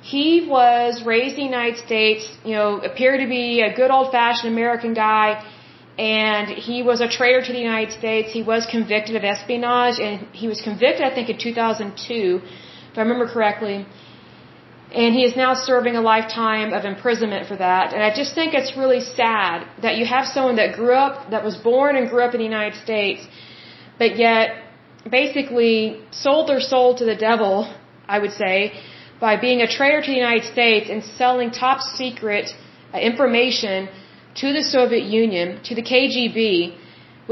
he 0.02 0.48
was 0.48 1.04
raised 1.04 1.38
in 1.38 1.46
the 1.46 1.50
United 1.56 1.78
States, 1.86 2.28
you 2.44 2.56
know, 2.56 2.80
appeared 2.80 3.20
to 3.22 3.28
be 3.28 3.62
a 3.62 3.74
good 3.74 3.92
old 3.92 4.12
fashioned 4.12 4.52
American 4.52 4.94
guy, 4.94 5.44
and 5.98 6.50
he 6.50 6.82
was 6.82 7.02
a 7.02 7.08
traitor 7.08 7.42
to 7.46 7.54
the 7.54 7.60
United 7.60 7.92
States. 7.92 8.32
He 8.32 8.44
was 8.44 8.66
convicted 8.66 9.16
of 9.16 9.24
espionage, 9.24 10.00
and 10.00 10.28
he 10.34 10.48
was 10.48 10.62
convicted, 10.62 11.04
I 11.06 11.14
think, 11.14 11.30
in 11.30 11.38
2002, 11.38 12.42
if 12.92 12.98
I 12.98 13.02
remember 13.02 13.28
correctly 13.28 13.86
and 14.94 15.16
he 15.16 15.24
is 15.24 15.36
now 15.36 15.54
serving 15.54 15.96
a 15.96 16.02
lifetime 16.02 16.74
of 16.74 16.84
imprisonment 16.84 17.48
for 17.48 17.56
that. 17.56 17.94
And 17.94 18.04
I 18.04 18.14
just 18.14 18.36
think 18.36 18.54
it's 18.54 18.76
really 18.76 19.00
sad 19.00 19.66
that 19.82 19.96
you 19.98 20.06
have 20.06 20.26
someone 20.26 20.58
that 20.58 20.76
grew 20.76 20.94
up, 20.94 21.32
that 21.32 21.44
was 21.44 21.56
born 21.56 21.96
and 21.96 22.10
grew 22.10 22.24
up 22.24 22.34
in 22.34 22.40
the 22.40 22.50
United 22.56 22.78
States, 22.82 23.26
but 23.98 24.18
yet 24.18 24.50
basically 25.10 26.02
sold 26.12 26.50
their 26.50 26.60
soul 26.60 26.96
to 26.96 27.06
the 27.06 27.16
devil, 27.16 27.74
I 28.08 28.20
would 28.20 28.34
say, 28.34 28.74
by 29.26 29.34
being 29.46 29.62
a 29.62 29.70
traitor 29.78 30.02
to 30.02 30.12
the 30.16 30.22
United 30.26 30.46
States 30.52 30.90
and 30.90 31.04
selling 31.20 31.52
top 31.52 31.80
secret 31.82 32.48
uh, 32.94 32.98
information 32.98 33.90
to 34.42 34.54
the 34.58 34.64
Soviet 34.76 35.06
Union, 35.24 35.62
to 35.64 35.76
the 35.80 35.86
KGB, 35.92 36.76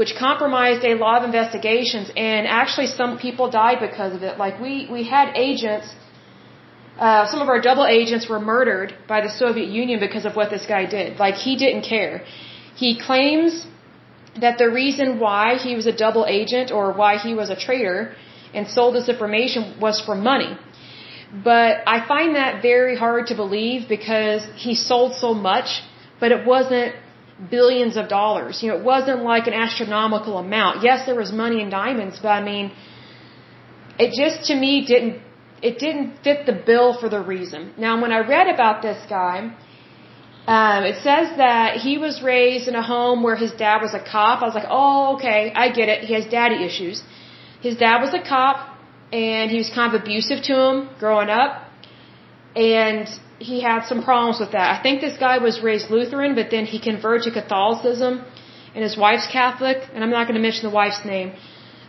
which 0.00 0.12
compromised 0.26 0.84
a 0.84 0.94
lot 0.94 1.16
of 1.20 1.24
investigations, 1.30 2.10
and 2.16 2.46
actually 2.46 2.86
some 2.86 3.18
people 3.18 3.50
died 3.50 3.78
because 3.88 4.14
of 4.14 4.22
it. 4.22 4.38
Like 4.38 4.60
we, 4.66 4.74
we 4.96 5.02
had 5.14 5.36
agents 5.36 5.88
uh, 7.00 7.26
some 7.32 7.40
of 7.40 7.48
our 7.48 7.60
double 7.60 7.86
agents 7.86 8.28
were 8.28 8.38
murdered 8.38 8.94
by 9.08 9.20
the 9.26 9.30
Soviet 9.30 9.68
Union 9.82 9.98
because 10.06 10.26
of 10.26 10.36
what 10.36 10.50
this 10.50 10.66
guy 10.66 10.84
did. 10.84 11.18
Like, 11.18 11.36
he 11.36 11.56
didn't 11.56 11.84
care. 11.94 12.22
He 12.76 13.00
claims 13.00 13.66
that 14.38 14.58
the 14.58 14.70
reason 14.70 15.18
why 15.18 15.56
he 15.56 15.74
was 15.74 15.86
a 15.86 15.96
double 15.96 16.26
agent 16.28 16.70
or 16.70 16.92
why 16.92 17.16
he 17.16 17.32
was 17.34 17.48
a 17.48 17.56
traitor 17.56 18.14
and 18.52 18.68
sold 18.68 18.94
this 18.94 19.08
information 19.08 19.80
was 19.80 20.00
for 20.00 20.14
money. 20.14 20.58
But 21.32 21.82
I 21.86 22.06
find 22.06 22.34
that 22.34 22.60
very 22.60 22.96
hard 22.96 23.28
to 23.28 23.34
believe 23.36 23.88
because 23.88 24.42
he 24.56 24.74
sold 24.74 25.14
so 25.14 25.32
much, 25.32 25.82
but 26.18 26.32
it 26.32 26.44
wasn't 26.44 26.96
billions 27.48 27.96
of 27.96 28.08
dollars. 28.08 28.62
You 28.62 28.70
know, 28.70 28.78
it 28.78 28.84
wasn't 28.84 29.22
like 29.22 29.46
an 29.46 29.54
astronomical 29.54 30.38
amount. 30.38 30.82
Yes, 30.82 31.06
there 31.06 31.14
was 31.14 31.32
money 31.32 31.62
in 31.62 31.70
diamonds, 31.70 32.18
but 32.20 32.30
I 32.30 32.42
mean, 32.42 32.72
it 33.98 34.12
just 34.12 34.48
to 34.48 34.54
me 34.54 34.84
didn't 34.86 35.22
it 35.62 35.78
didn't 35.78 36.22
fit 36.24 36.46
the 36.46 36.52
bill 36.52 36.98
for 36.98 37.08
the 37.08 37.20
reason. 37.20 37.72
Now, 37.76 38.00
when 38.00 38.12
I 38.12 38.20
read 38.20 38.48
about 38.48 38.80
this 38.82 38.98
guy, 39.08 39.54
um, 40.46 40.84
it 40.84 40.96
says 41.02 41.36
that 41.36 41.76
he 41.76 41.98
was 41.98 42.22
raised 42.22 42.66
in 42.66 42.74
a 42.74 42.82
home 42.82 43.22
where 43.22 43.36
his 43.36 43.52
dad 43.52 43.82
was 43.82 43.92
a 43.92 44.00
cop. 44.00 44.42
I 44.42 44.46
was 44.46 44.54
like, 44.54 44.70
oh, 44.70 45.16
okay, 45.16 45.52
I 45.54 45.68
get 45.70 45.88
it. 45.88 46.04
He 46.04 46.14
has 46.14 46.24
daddy 46.26 46.64
issues. 46.64 47.02
His 47.60 47.76
dad 47.76 48.00
was 48.00 48.14
a 48.14 48.22
cop, 48.22 48.69
and 49.12 49.50
he 49.50 49.58
was 49.58 49.70
kind 49.70 49.94
of 49.94 50.00
abusive 50.02 50.42
to 50.44 50.54
him 50.54 50.88
growing 50.98 51.28
up, 51.28 51.68
and 52.54 53.08
he 53.38 53.62
had 53.62 53.86
some 53.86 54.02
problems 54.02 54.38
with 54.40 54.52
that. 54.52 54.78
I 54.78 54.82
think 54.82 55.00
this 55.00 55.16
guy 55.18 55.38
was 55.38 55.60
raised 55.60 55.90
Lutheran, 55.90 56.34
but 56.34 56.50
then 56.50 56.64
he 56.66 56.78
converted 56.78 57.32
to 57.32 57.40
Catholicism, 57.40 58.24
and 58.74 58.84
his 58.84 58.96
wife's 58.96 59.26
Catholic, 59.26 59.78
and 59.92 60.04
I'm 60.04 60.10
not 60.10 60.24
going 60.28 60.36
to 60.36 60.46
mention 60.48 60.68
the 60.68 60.74
wife's 60.74 61.04
name, 61.04 61.32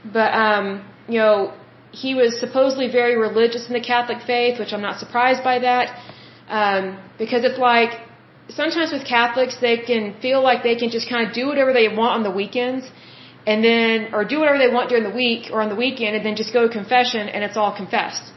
but 0.03 0.33
um, 0.33 0.85
you 1.07 1.19
know, 1.19 1.53
he 1.91 2.15
was 2.15 2.39
supposedly 2.39 2.89
very 2.89 3.17
religious 3.17 3.67
in 3.67 3.73
the 3.73 3.81
Catholic 3.81 4.21
faith, 4.25 4.59
which 4.59 4.73
I'm 4.73 4.81
not 4.81 4.99
surprised 4.99 5.43
by 5.43 5.59
that, 5.59 5.87
um, 6.47 6.97
because 7.17 7.43
it's 7.43 7.59
like 7.59 7.91
sometimes 8.49 8.91
with 8.91 9.05
Catholics 9.05 9.57
they 9.61 9.77
can 9.77 10.15
feel 10.21 10.41
like 10.41 10.63
they 10.63 10.75
can 10.75 10.89
just 10.89 11.09
kind 11.09 11.27
of 11.27 11.33
do 11.33 11.47
whatever 11.47 11.73
they 11.73 11.87
want 11.87 12.13
on 12.17 12.23
the 12.23 12.31
weekends, 12.31 12.89
and 13.45 13.63
then 13.63 14.13
or 14.13 14.23
do 14.25 14.39
whatever 14.39 14.57
they 14.57 14.73
want 14.73 14.89
during 14.89 15.03
the 15.03 15.15
week 15.15 15.49
or 15.51 15.61
on 15.61 15.69
the 15.69 15.75
weekend, 15.75 16.15
and 16.15 16.25
then 16.25 16.35
just 16.35 16.53
go 16.53 16.67
to 16.67 16.73
confession 16.73 17.29
and 17.29 17.43
it's 17.43 17.57
all 17.57 17.75
confessed. 17.75 18.31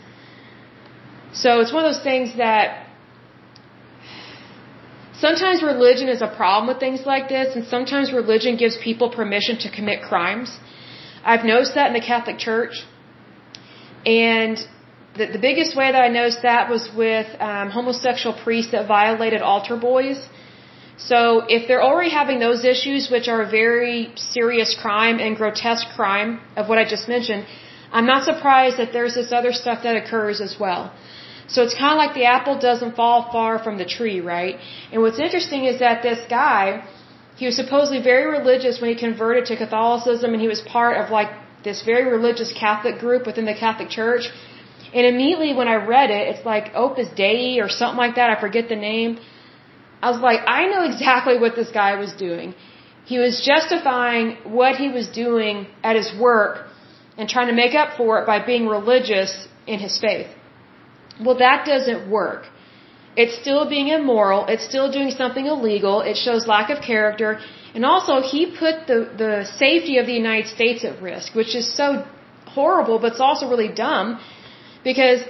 So 1.32 1.60
it's 1.60 1.72
one 1.72 1.84
of 1.84 1.92
those 1.92 2.02
things 2.02 2.36
that 2.36 2.86
sometimes 5.18 5.62
religion 5.62 6.08
is 6.08 6.22
a 6.22 6.28
problem 6.28 6.68
with 6.68 6.78
things 6.78 7.04
like 7.04 7.28
this, 7.28 7.56
and 7.56 7.66
sometimes 7.66 8.12
religion 8.12 8.56
gives 8.56 8.76
people 8.78 9.10
permission 9.10 9.58
to 9.58 9.70
commit 9.70 10.02
crimes. 10.02 10.58
I've 11.24 11.44
noticed 11.44 11.74
that 11.74 11.88
in 11.88 11.94
the 11.94 12.06
Catholic 12.12 12.38
Church 12.38 12.74
and 14.04 14.58
the, 15.16 15.26
the 15.26 15.38
biggest 15.38 15.76
way 15.76 15.90
that 15.92 16.02
I 16.08 16.08
noticed 16.08 16.42
that 16.42 16.68
was 16.68 16.90
with 16.94 17.28
um, 17.40 17.70
homosexual 17.70 18.34
priests 18.44 18.72
that 18.72 18.86
violated 18.86 19.42
altar 19.42 19.76
boys. 19.76 20.28
So 20.96 21.42
if 21.48 21.66
they're 21.66 21.82
already 21.82 22.10
having 22.10 22.38
those 22.38 22.64
issues, 22.64 23.10
which 23.10 23.28
are 23.28 23.42
a 23.42 23.50
very 23.50 24.12
serious 24.16 24.76
crime 24.80 25.18
and 25.18 25.36
grotesque 25.36 25.88
crime 25.96 26.40
of 26.56 26.68
what 26.68 26.78
I 26.78 26.84
just 26.84 27.08
mentioned, 27.08 27.46
I'm 27.92 28.06
not 28.06 28.24
surprised 28.24 28.76
that 28.78 28.92
there's 28.92 29.14
this 29.14 29.32
other 29.32 29.52
stuff 29.52 29.82
that 29.82 29.96
occurs 29.96 30.40
as 30.40 30.56
well. 30.58 30.92
So 31.46 31.62
it's 31.62 31.74
kind 31.74 31.92
of 31.92 31.98
like 31.98 32.14
the 32.14 32.24
apple 32.24 32.58
doesn't 32.58 32.96
fall 32.96 33.30
far 33.30 33.58
from 33.58 33.76
the 33.76 33.84
tree, 33.84 34.20
right? 34.20 34.56
And 34.92 35.02
what's 35.02 35.18
interesting 35.18 35.64
is 35.64 35.78
that 35.80 36.02
this 36.02 36.20
guy, 36.28 36.84
he 37.36 37.46
was 37.46 37.56
supposedly 37.56 38.02
very 38.02 38.26
religious 38.30 38.80
when 38.80 38.90
he 38.90 38.96
converted 38.96 39.46
to 39.46 39.56
Catholicism 39.56 40.32
and 40.32 40.40
he 40.40 40.48
was 40.48 40.60
part 40.60 40.96
of 40.96 41.10
like 41.10 41.30
this 41.64 41.82
very 41.82 42.10
religious 42.10 42.52
Catholic 42.52 42.98
group 42.98 43.26
within 43.26 43.44
the 43.44 43.54
Catholic 43.54 43.90
Church. 43.90 44.30
And 44.94 45.06
immediately 45.06 45.52
when 45.54 45.68
I 45.68 45.74
read 45.74 46.10
it, 46.10 46.28
it's 46.34 46.46
like 46.46 46.72
Opus 46.74 47.08
Dei 47.16 47.60
or 47.60 47.68
something 47.68 47.98
like 47.98 48.14
that. 48.14 48.30
I 48.30 48.40
forget 48.40 48.68
the 48.68 48.76
name. 48.76 49.18
I 50.04 50.10
was 50.14 50.20
like, 50.28 50.40
I 50.58 50.62
know 50.72 50.82
exactly 50.92 51.36
what 51.42 51.52
this 51.60 51.70
guy 51.82 51.92
was 52.04 52.12
doing. 52.26 52.54
He 53.12 53.18
was 53.24 53.34
justifying 53.50 54.26
what 54.60 54.72
he 54.82 54.88
was 54.98 55.06
doing 55.24 55.66
at 55.88 55.94
his 56.00 56.08
work 56.26 56.52
and 57.18 57.28
trying 57.34 57.48
to 57.52 57.56
make 57.64 57.74
up 57.82 57.96
for 57.98 58.10
it 58.20 58.26
by 58.32 58.38
being 58.52 58.66
religious 58.78 59.32
in 59.72 59.78
his 59.86 59.94
faith. 60.06 60.28
Well, 61.24 61.38
that 61.46 61.64
doesn't 61.72 62.10
work. 62.18 62.42
It's 63.22 63.36
still 63.42 63.64
being 63.74 63.88
immoral. 63.98 64.40
It's 64.52 64.66
still 64.72 64.88
doing 64.98 65.10
something 65.22 65.46
illegal. 65.54 66.00
It 66.10 66.16
shows 66.16 66.46
lack 66.56 66.70
of 66.74 66.80
character 66.92 67.30
And 67.74 67.84
also, 67.92 68.14
he 68.32 68.40
put 68.64 68.74
the, 68.90 68.98
the 69.22 69.32
safety 69.62 69.94
of 70.00 70.06
the 70.10 70.16
United 70.24 70.48
States 70.56 70.80
at 70.88 70.94
risk, 71.10 71.34
which 71.40 71.54
is 71.60 71.66
so 71.80 71.86
horrible, 72.56 72.96
but 73.00 73.08
it's 73.12 73.24
also 73.28 73.44
really 73.52 73.72
dumb 73.84 74.06
because 74.90 75.20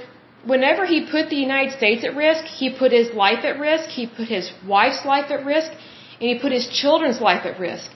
whenever 0.46 0.86
he 0.86 0.98
put 1.10 1.30
the 1.30 1.36
United 1.36 1.72
States 1.76 2.04
at 2.04 2.14
risk, 2.14 2.44
he 2.44 2.70
put 2.82 2.92
his 2.92 3.12
life 3.14 3.44
at 3.44 3.58
risk, 3.58 3.88
he 3.88 4.06
put 4.06 4.28
his 4.28 4.52
wife's 4.66 5.04
life 5.04 5.30
at 5.30 5.44
risk, 5.44 5.70
and 6.20 6.26
he 6.30 6.38
put 6.38 6.52
his 6.52 6.68
children's 6.68 7.20
life 7.20 7.44
at 7.46 7.58
risk. 7.58 7.90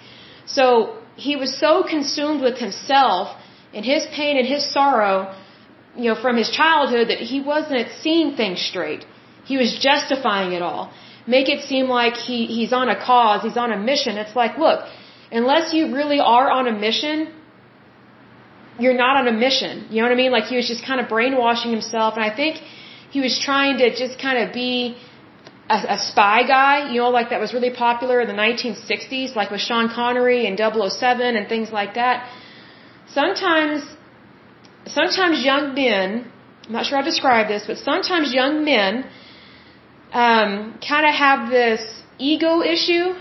So 0.47 0.99
he 1.17 1.37
was 1.37 1.59
so 1.59 1.83
consumed 1.83 2.41
with 2.41 2.59
himself 2.59 3.37
and 3.75 3.85
his 3.85 4.07
pain 4.07 4.37
and 4.39 4.47
his 4.47 4.63
sorrow, 4.73 5.35
you 5.97 6.05
know, 6.09 6.15
from 6.25 6.37
his 6.37 6.51
childhood 6.51 7.09
that 7.09 7.19
he 7.19 7.41
wasn't 7.41 7.89
seeing 8.03 8.37
things 8.37 8.61
straight. 8.61 9.05
He 9.45 9.57
was 9.57 9.79
justifying 9.89 10.53
it 10.53 10.63
all. 10.63 10.93
Make 11.27 11.49
it 11.49 11.63
seem 11.65 11.89
like 11.89 12.15
he, 12.15 12.47
he's 12.47 12.73
on 12.73 12.89
a 12.89 12.99
cause, 13.11 13.43
he's 13.43 13.57
on 13.57 13.73
a 13.73 13.79
mission. 13.79 14.17
It's 14.17 14.35
like, 14.35 14.57
look, 14.59 14.81
unless 15.31 15.75
you 15.75 15.95
really 15.95 16.21
are 16.21 16.51
on 16.51 16.67
a 16.67 16.73
mission, 16.73 17.35
you're 18.79 18.99
not 19.07 19.17
on 19.21 19.27
a 19.29 19.33
mission. 19.47 19.87
You 19.91 19.97
know 19.99 20.09
what 20.09 20.13
I 20.13 20.21
mean? 20.23 20.33
Like 20.39 20.45
he 20.45 20.57
was 20.57 20.69
just 20.69 20.85
kind 20.85 21.01
of 21.01 21.09
brainwashing 21.09 21.71
himself. 21.71 22.15
And 22.17 22.25
I 22.25 22.35
think 22.35 22.57
he 23.11 23.21
was 23.21 23.39
trying 23.39 23.79
to 23.79 23.95
just 24.03 24.19
kind 24.21 24.39
of 24.43 24.55
be 24.55 24.97
a, 25.69 25.79
a 25.97 25.99
spy 25.99 26.47
guy, 26.47 26.91
you 26.93 27.01
know, 27.01 27.11
like 27.11 27.31
that 27.31 27.41
was 27.41 27.53
really 27.53 27.71
popular 27.71 28.21
in 28.21 28.29
the 28.29 28.39
1960s, 28.47 29.35
like 29.35 29.51
with 29.51 29.61
Sean 29.61 29.89
Connery 29.89 30.47
and 30.47 30.59
007 30.59 31.37
and 31.37 31.49
things 31.49 31.71
like 31.71 31.95
that. 31.95 32.31
Sometimes, 33.13 33.83
sometimes 34.87 35.45
young 35.45 35.75
men, 35.75 36.31
I'm 36.67 36.73
not 36.73 36.87
sure 36.87 36.99
to 36.99 37.05
describe 37.05 37.49
this, 37.49 37.65
but 37.67 37.79
sometimes 37.79 38.33
young 38.33 38.65
men 38.65 39.05
um, 40.13 40.79
kind 40.87 41.05
of 41.07 41.15
have 41.15 41.51
this 41.51 41.83
ego 42.19 42.63
issue 42.63 43.15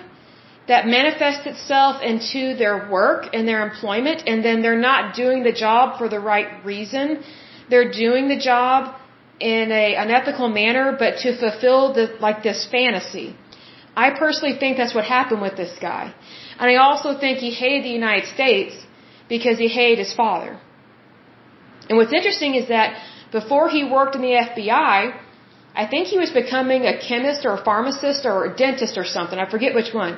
that 0.68 0.86
manifests 0.86 1.46
itself 1.46 2.02
into 2.02 2.56
their 2.62 2.90
work 2.90 3.30
and 3.34 3.48
their 3.48 3.62
employment, 3.68 4.24
and 4.28 4.44
then 4.44 4.62
they're 4.62 4.86
not 4.92 5.16
doing 5.16 5.44
the 5.44 5.54
job 5.66 5.98
for 5.98 6.08
the 6.10 6.20
right 6.20 6.66
reason. 6.66 7.24
They're 7.70 7.92
doing 7.92 8.28
the 8.28 8.38
job 8.38 8.96
in 9.40 9.72
a 9.72 9.96
unethical 9.96 10.50
manner, 10.50 10.96
but 11.04 11.20
to 11.24 11.38
fulfill 11.38 11.94
the 11.94 12.06
like 12.20 12.44
this 12.44 12.68
fantasy. 12.72 13.36
I 13.96 14.08
personally 14.24 14.56
think 14.60 14.78
that's 14.78 14.94
what 14.94 15.06
happened 15.06 15.42
with 15.42 15.56
this 15.56 15.74
guy, 15.80 16.14
and 16.60 16.70
I 16.74 16.76
also 16.88 17.18
think 17.18 17.40
he 17.40 17.52
hated 17.52 17.84
the 17.86 17.96
United 18.04 18.28
States 18.38 18.76
because 19.30 19.58
he 19.58 19.68
hated 19.68 20.00
his 20.06 20.14
father. 20.14 20.60
And 21.90 21.98
what's 21.98 22.14
interesting 22.14 22.56
is 22.56 22.68
that 22.68 23.02
before 23.32 23.70
he 23.70 23.84
worked 23.84 24.16
in 24.16 24.22
the 24.22 24.36
FBI, 24.50 24.98
I 25.82 25.86
think 25.92 26.08
he 26.08 26.18
was 26.18 26.32
becoming 26.32 26.86
a 26.86 26.96
chemist 27.08 27.46
or 27.46 27.54
a 27.60 27.64
pharmacist 27.64 28.26
or 28.26 28.46
a 28.46 28.56
dentist 28.56 28.98
or 28.98 29.06
something. 29.06 29.38
I 29.40 29.50
forget 29.50 29.74
which 29.76 29.94
one. 29.94 30.18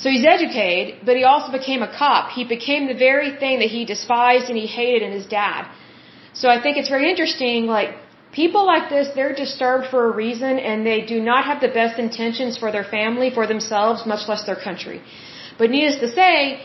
So 0.00 0.08
he's 0.14 0.26
educated, 0.36 1.06
but 1.06 1.16
he 1.20 1.24
also 1.24 1.50
became 1.52 1.82
a 1.82 1.90
cop. 2.02 2.30
He 2.38 2.44
became 2.56 2.86
the 2.92 2.98
very 3.08 3.30
thing 3.42 3.58
that 3.62 3.70
he 3.76 3.84
despised 3.94 4.46
and 4.50 4.56
he 4.56 4.66
hated 4.66 5.02
in 5.06 5.12
his 5.12 5.26
dad. 5.26 5.62
So 6.32 6.48
I 6.48 6.58
think 6.62 6.78
it's 6.78 6.88
very 6.96 7.10
interesting, 7.10 7.66
like, 7.66 7.90
people 8.32 8.64
like 8.64 8.88
this, 8.88 9.08
they're 9.14 9.34
disturbed 9.34 9.86
for 9.92 10.00
a 10.10 10.12
reason 10.24 10.58
and 10.58 10.86
they 10.86 11.00
do 11.14 11.20
not 11.20 11.44
have 11.44 11.60
the 11.60 11.72
best 11.80 11.98
intentions 11.98 12.56
for 12.56 12.70
their 12.76 12.84
family, 12.84 13.30
for 13.38 13.46
themselves, 13.46 14.06
much 14.06 14.26
less 14.28 14.44
their 14.44 14.60
country. 14.68 15.02
But 15.58 15.70
needless 15.70 15.98
to 16.00 16.10
say, 16.20 16.62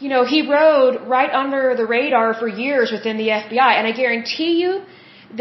you 0.00 0.08
know, 0.08 0.24
he 0.24 0.40
rode 0.50 0.94
right 1.16 1.32
under 1.42 1.76
the 1.76 1.86
radar 1.86 2.32
for 2.34 2.48
years 2.48 2.90
within 2.90 3.16
the 3.18 3.28
FBI, 3.28 3.72
and 3.78 3.86
I 3.86 3.92
guarantee 3.92 4.52
you, 4.62 4.82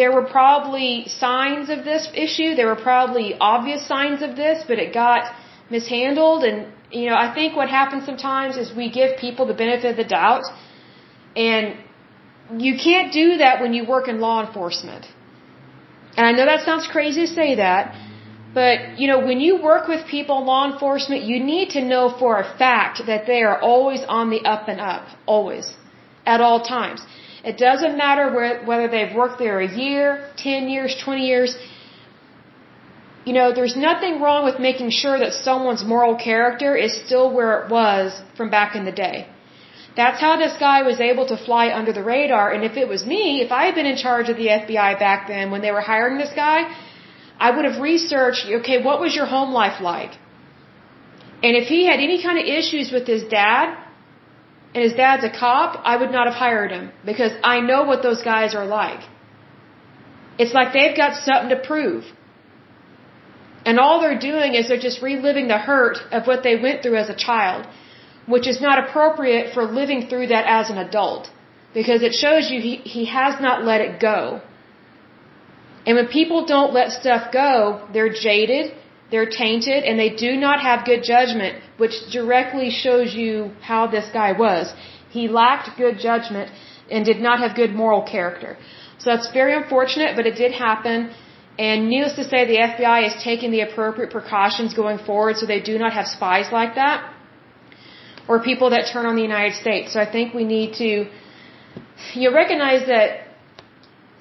there 0.02 0.12
were 0.12 0.26
probably 0.26 1.08
signs 1.08 1.69
of 1.69 1.86
this 1.86 2.10
issue, 2.13 2.56
there 2.56 2.67
were 2.67 2.84
probably 2.89 3.36
obvious 3.39 3.88
signs 3.88 4.22
of 4.22 4.36
this, 4.36 4.63
but 4.67 4.78
it 4.78 4.93
got 4.93 5.34
mishandled 5.69 6.43
and 6.43 6.73
you 6.91 7.08
know, 7.10 7.15
I 7.15 7.32
think 7.34 7.55
what 7.55 7.69
happens 7.69 8.05
sometimes 8.05 8.58
is 8.58 8.73
we 8.75 8.89
give 8.89 9.17
people 9.17 9.45
the 9.45 9.53
benefit 9.53 9.91
of 9.91 9.97
the 9.97 10.10
doubt 10.19 10.43
and 11.36 11.77
you 12.58 12.73
can't 12.77 13.13
do 13.13 13.38
that 13.38 13.62
when 13.62 13.73
you 13.73 13.86
work 13.86 14.08
in 14.08 14.19
law 14.19 14.45
enforcement. 14.45 15.05
And 16.17 16.25
I 16.25 16.32
know 16.32 16.45
that 16.45 16.65
sounds 16.65 16.88
crazy 16.88 17.21
to 17.27 17.27
say 17.27 17.55
that, 17.55 17.95
but 18.53 18.97
you 18.99 19.08
know, 19.08 19.19
when 19.19 19.39
you 19.39 19.62
work 19.62 19.88
with 19.88 20.08
people 20.08 20.39
in 20.39 20.45
law 20.45 20.71
enforcement, 20.71 21.23
you 21.23 21.43
need 21.43 21.69
to 21.77 21.82
know 21.82 22.10
for 22.21 22.39
a 22.39 22.58
fact 22.58 23.01
that 23.05 23.27
they 23.27 23.43
are 23.43 23.62
always 23.62 24.01
on 24.08 24.32
the 24.32 24.41
up 24.53 24.67
and 24.67 24.79
up, 24.82 25.05
always, 25.27 25.75
at 26.25 26.41
all 26.41 26.62
times. 26.62 27.05
It 27.43 27.58
doesn't 27.58 27.95
matter 27.97 28.34
where, 28.34 28.65
whether 28.65 28.88
they've 28.88 29.15
worked 29.15 29.39
there 29.39 29.60
a 29.62 29.71
year, 29.84 30.29
10 30.38 30.67
years, 30.67 30.95
20 31.03 31.25
years. 31.25 31.55
You 33.25 33.34
know, 33.34 33.47
there's 33.53 33.75
nothing 33.75 34.21
wrong 34.21 34.45
with 34.45 34.60
making 34.60 34.91
sure 34.91 35.17
that 35.19 35.34
someone's 35.34 35.84
moral 35.84 36.15
character 36.15 36.75
is 36.75 36.93
still 37.05 37.32
where 37.32 37.53
it 37.60 37.69
was 37.69 38.21
from 38.38 38.49
back 38.49 38.75
in 38.75 38.86
the 38.86 38.91
day. 38.91 39.27
That's 39.95 40.21
how 40.21 40.38
this 40.38 40.55
guy 40.60 40.84
was 40.84 40.99
able 40.99 41.25
to 41.27 41.38
fly 41.38 41.65
under 41.79 41.91
the 41.91 42.03
radar. 42.03 42.51
And 42.53 42.63
if 42.63 42.77
it 42.77 42.88
was 42.88 43.05
me, 43.05 43.41
if 43.41 43.51
I 43.51 43.65
had 43.65 43.75
been 43.75 43.86
in 43.93 43.97
charge 43.97 44.29
of 44.29 44.38
the 44.38 44.47
FBI 44.47 44.91
back 44.99 45.27
then 45.27 45.51
when 45.51 45.62
they 45.62 45.71
were 45.71 45.82
hiring 45.82 46.17
this 46.17 46.34
guy, 46.36 46.60
I 47.39 47.51
would 47.51 47.65
have 47.65 47.82
researched, 47.82 48.45
okay, 48.62 48.82
what 48.82 48.99
was 49.01 49.15
your 49.15 49.25
home 49.25 49.51
life 49.51 49.82
like? 49.82 50.13
And 51.43 51.55
if 51.62 51.67
he 51.67 51.86
had 51.86 51.99
any 51.99 52.21
kind 52.21 52.38
of 52.38 52.45
issues 52.45 52.91
with 52.91 53.05
his 53.08 53.23
dad, 53.23 53.77
and 54.73 54.84
his 54.84 54.93
dad's 54.93 55.23
a 55.23 55.32
cop, 55.32 55.82
I 55.84 55.97
would 55.97 56.12
not 56.12 56.27
have 56.27 56.36
hired 56.36 56.71
him 56.71 56.91
because 57.05 57.32
I 57.43 57.60
know 57.60 57.84
what 57.84 58.03
those 58.03 58.21
guys 58.21 58.53
are 58.53 58.65
like. 58.65 59.01
It's 60.38 60.53
like 60.53 60.73
they've 60.73 60.95
got 60.95 61.15
something 61.23 61.49
to 61.49 61.60
prove. 61.71 62.03
And 63.69 63.79
all 63.84 63.97
they're 64.01 64.23
doing 64.32 64.55
is 64.58 64.67
they're 64.67 64.86
just 64.89 65.01
reliving 65.10 65.47
the 65.49 65.60
hurt 65.69 65.97
of 66.17 66.27
what 66.29 66.41
they 66.45 66.55
went 66.65 66.77
through 66.82 66.97
as 67.01 67.10
a 67.15 67.17
child, 67.27 67.67
which 68.34 68.47
is 68.51 68.60
not 68.67 68.77
appropriate 68.84 69.53
for 69.55 69.63
living 69.82 70.01
through 70.10 70.27
that 70.34 70.45
as 70.60 70.71
an 70.71 70.79
adult 70.86 71.29
because 71.73 72.01
it 72.08 72.13
shows 72.23 72.49
you 72.51 72.58
he, 72.69 72.75
he 72.95 73.03
has 73.05 73.39
not 73.47 73.63
let 73.71 73.82
it 73.88 73.99
go. 73.99 74.41
And 75.86 75.95
when 75.97 76.08
people 76.08 76.39
don't 76.53 76.73
let 76.79 76.91
stuff 77.01 77.32
go, 77.32 77.88
they're 77.93 78.15
jaded, 78.27 78.73
they're 79.12 79.29
tainted, 79.43 79.84
and 79.84 79.99
they 79.99 80.10
do 80.27 80.32
not 80.47 80.60
have 80.67 80.86
good 80.91 81.03
judgment, 81.03 81.62
which 81.77 81.95
directly 82.17 82.69
shows 82.71 83.13
you 83.13 83.51
how 83.62 83.86
this 83.95 84.08
guy 84.19 84.32
was. 84.45 84.73
He 85.17 85.27
lacked 85.27 85.77
good 85.77 85.99
judgment 85.99 86.51
and 86.89 87.05
did 87.05 87.21
not 87.27 87.39
have 87.43 87.55
good 87.55 87.73
moral 87.84 88.03
character. 88.15 88.58
So 88.97 89.05
that's 89.12 89.32
very 89.32 89.53
unfortunate, 89.62 90.15
but 90.15 90.25
it 90.25 90.36
did 90.43 90.53
happen. 90.67 91.12
And 91.67 91.89
needless 91.93 92.15
to 92.22 92.26
say, 92.32 92.39
the 92.56 92.60
FBI 92.72 93.00
is 93.10 93.15
taking 93.30 93.52
the 93.56 93.62
appropriate 93.67 94.12
precautions 94.17 94.74
going 94.82 95.00
forward 95.08 95.38
so 95.38 95.45
they 95.45 95.63
do 95.72 95.78
not 95.84 95.91
have 96.00 96.08
spies 96.17 96.52
like 96.60 96.76
that 96.76 97.00
or 98.30 98.38
people 98.52 98.69
that 98.76 98.84
turn 98.93 99.06
on 99.12 99.15
the 99.19 99.26
United 99.32 99.56
States. 99.63 99.93
So 99.93 100.00
I 100.00 100.10
think 100.15 100.34
we 100.41 100.45
need 100.54 100.76
to 100.84 100.91
you 102.22 102.34
recognize 102.34 102.88
that 102.88 103.10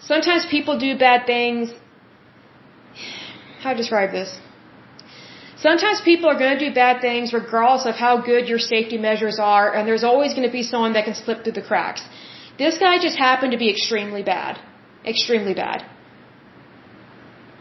sometimes 0.01 0.46
people 0.57 0.79
do 0.79 0.98
bad 0.98 1.27
things. 1.27 1.70
How 3.61 3.70
to 3.72 3.77
describe 3.77 4.11
this? 4.12 4.31
Sometimes 5.66 6.01
people 6.01 6.29
are 6.31 6.38
going 6.38 6.57
to 6.57 6.62
do 6.68 6.72
bad 6.74 7.01
things 7.01 7.33
regardless 7.33 7.85
of 7.87 7.96
how 7.96 8.12
good 8.31 8.48
your 8.48 8.61
safety 8.61 8.96
measures 8.96 9.38
are, 9.40 9.74
and 9.74 9.88
there's 9.88 10.05
always 10.05 10.35
going 10.35 10.46
to 10.46 10.53
be 10.61 10.62
someone 10.62 10.92
that 10.92 11.05
can 11.05 11.14
slip 11.14 11.42
through 11.42 11.57
the 11.61 11.66
cracks. 11.70 12.03
This 12.59 12.79
guy 12.79 12.98
just 12.98 13.18
happened 13.18 13.53
to 13.53 13.59
be 13.59 13.70
extremely 13.70 14.22
bad. 14.22 14.61
Extremely 15.05 15.55
bad. 15.55 15.85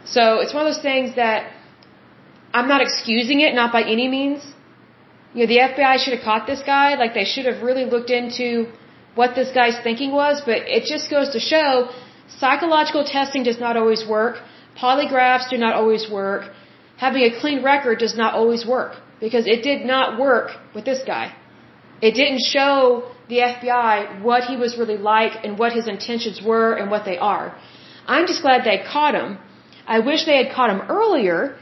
So 0.04 0.40
it's 0.40 0.54
one 0.54 0.66
of 0.66 0.72
those 0.72 0.82
things 0.82 1.16
that 1.16 1.52
I'm 2.52 2.68
not 2.68 2.80
excusing 2.80 3.40
it, 3.40 3.54
not 3.54 3.72
by 3.72 3.82
any 3.82 4.08
means. 4.08 4.40
You 5.34 5.40
know, 5.42 5.48
the 5.54 5.58
FBI 5.58 5.98
should 5.98 6.14
have 6.14 6.24
caught 6.24 6.46
this 6.46 6.62
guy. 6.62 6.94
Like 6.94 7.14
they 7.14 7.24
should 7.24 7.46
have 7.46 7.62
really 7.62 7.84
looked 7.84 8.10
into 8.10 8.66
what 9.14 9.34
this 9.34 9.50
guy's 9.52 9.78
thinking 9.80 10.12
was. 10.12 10.40
But 10.40 10.58
it 10.76 10.84
just 10.84 11.10
goes 11.10 11.30
to 11.30 11.40
show 11.40 11.90
psychological 12.28 13.04
testing 13.04 13.42
does 13.42 13.60
not 13.60 13.76
always 13.76 14.06
work. 14.06 14.36
Polygraphs 14.76 15.50
do 15.50 15.58
not 15.58 15.74
always 15.74 16.08
work. 16.10 16.50
Having 16.96 17.22
a 17.24 17.40
clean 17.40 17.62
record 17.62 17.98
does 17.98 18.16
not 18.16 18.34
always 18.34 18.66
work 18.66 18.96
because 19.20 19.46
it 19.46 19.62
did 19.62 19.84
not 19.84 20.18
work 20.18 20.50
with 20.74 20.84
this 20.84 21.02
guy. 21.04 21.34
It 22.00 22.12
didn't 22.12 22.42
show 22.54 23.10
the 23.28 23.38
FBI 23.38 24.22
what 24.22 24.44
he 24.44 24.56
was 24.56 24.78
really 24.78 24.96
like 24.96 25.44
and 25.44 25.58
what 25.58 25.72
his 25.72 25.88
intentions 25.88 26.40
were 26.40 26.74
and 26.74 26.90
what 26.90 27.04
they 27.04 27.18
are. 27.18 27.54
I'm 28.06 28.26
just 28.26 28.42
glad 28.42 28.64
they 28.64 28.82
caught 28.92 29.14
him 29.14 29.38
I 29.96 29.98
wish 30.08 30.26
they 30.30 30.38
had 30.42 30.50
caught 30.54 30.70
him 30.74 30.82
earlier 31.00 31.56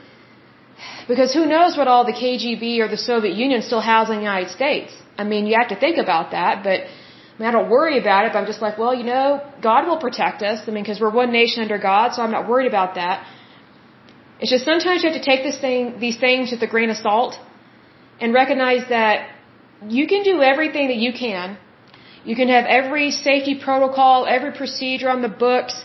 because 1.08 1.32
who 1.32 1.44
knows 1.54 1.76
what 1.78 1.88
all 1.92 2.04
the 2.04 2.16
KGB 2.22 2.80
or 2.82 2.88
the 2.94 3.02
Soviet 3.10 3.34
Union 3.44 3.62
still 3.62 3.84
has 3.92 4.10
in 4.10 4.16
the 4.16 4.26
United 4.32 4.50
States. 4.58 4.92
I 5.16 5.24
mean, 5.32 5.46
you 5.46 5.54
have 5.60 5.70
to 5.74 5.78
think 5.84 5.96
about 6.06 6.32
that, 6.32 6.64
but 6.64 6.78
I, 6.80 7.36
mean, 7.38 7.48
I 7.50 7.52
don't 7.56 7.70
worry 7.70 7.98
about 8.04 8.26
it. 8.26 8.32
But 8.32 8.38
I'm 8.40 8.48
just 8.52 8.62
like, 8.66 8.76
well, 8.82 8.94
you 9.00 9.06
know, 9.12 9.24
God 9.68 9.86
will 9.88 10.00
protect 10.06 10.42
us. 10.50 10.58
I 10.66 10.70
mean, 10.72 10.82
because 10.84 11.00
we're 11.00 11.16
one 11.22 11.32
nation 11.40 11.62
under 11.62 11.78
God, 11.78 12.14
so 12.14 12.22
I'm 12.22 12.34
not 12.38 12.48
worried 12.52 12.68
about 12.74 12.96
that. 12.96 13.26
It's 14.40 14.50
just 14.50 14.64
sometimes 14.64 15.02
you 15.02 15.10
have 15.10 15.18
to 15.22 15.26
take 15.32 15.42
this 15.48 15.58
thing, 15.66 15.98
these 16.06 16.18
things 16.26 16.50
with 16.50 16.62
a 16.68 16.70
grain 16.74 16.90
of 16.90 16.98
salt, 17.08 17.38
and 18.20 18.34
recognize 18.34 18.88
that 18.96 19.30
you 19.98 20.06
can 20.12 20.22
do 20.24 20.42
everything 20.42 20.88
that 20.88 21.00
you 21.06 21.12
can. 21.12 21.58
You 22.24 22.34
can 22.34 22.48
have 22.48 22.64
every 22.80 23.10
safety 23.12 23.54
protocol, 23.66 24.26
every 24.26 24.52
procedure 24.52 25.08
on 25.08 25.22
the 25.22 25.34
books 25.46 25.84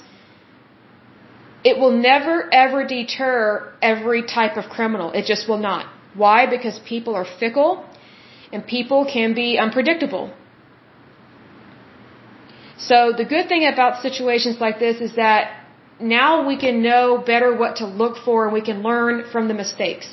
it 1.63 1.77
will 1.79 1.91
never 1.91 2.35
ever 2.53 2.85
deter 2.85 3.71
every 3.81 4.23
type 4.23 4.57
of 4.57 4.65
criminal. 4.69 5.11
It 5.11 5.25
just 5.25 5.47
will 5.47 5.63
not. 5.69 5.85
Why? 6.13 6.45
Because 6.45 6.79
people 6.79 7.15
are 7.15 7.25
fickle 7.39 7.85
and 8.51 8.65
people 8.65 9.05
can 9.05 9.33
be 9.33 9.57
unpredictable. 9.57 10.31
So 12.77 13.13
the 13.15 13.25
good 13.25 13.47
thing 13.47 13.65
about 13.71 14.01
situations 14.01 14.59
like 14.59 14.79
this 14.79 15.01
is 15.01 15.15
that 15.15 15.57
now 15.99 16.47
we 16.47 16.57
can 16.57 16.81
know 16.81 17.23
better 17.31 17.55
what 17.55 17.75
to 17.77 17.85
look 17.85 18.17
for 18.25 18.45
and 18.45 18.53
we 18.53 18.61
can 18.69 18.81
learn 18.81 19.23
from 19.31 19.47
the 19.47 19.53
mistakes. 19.53 20.07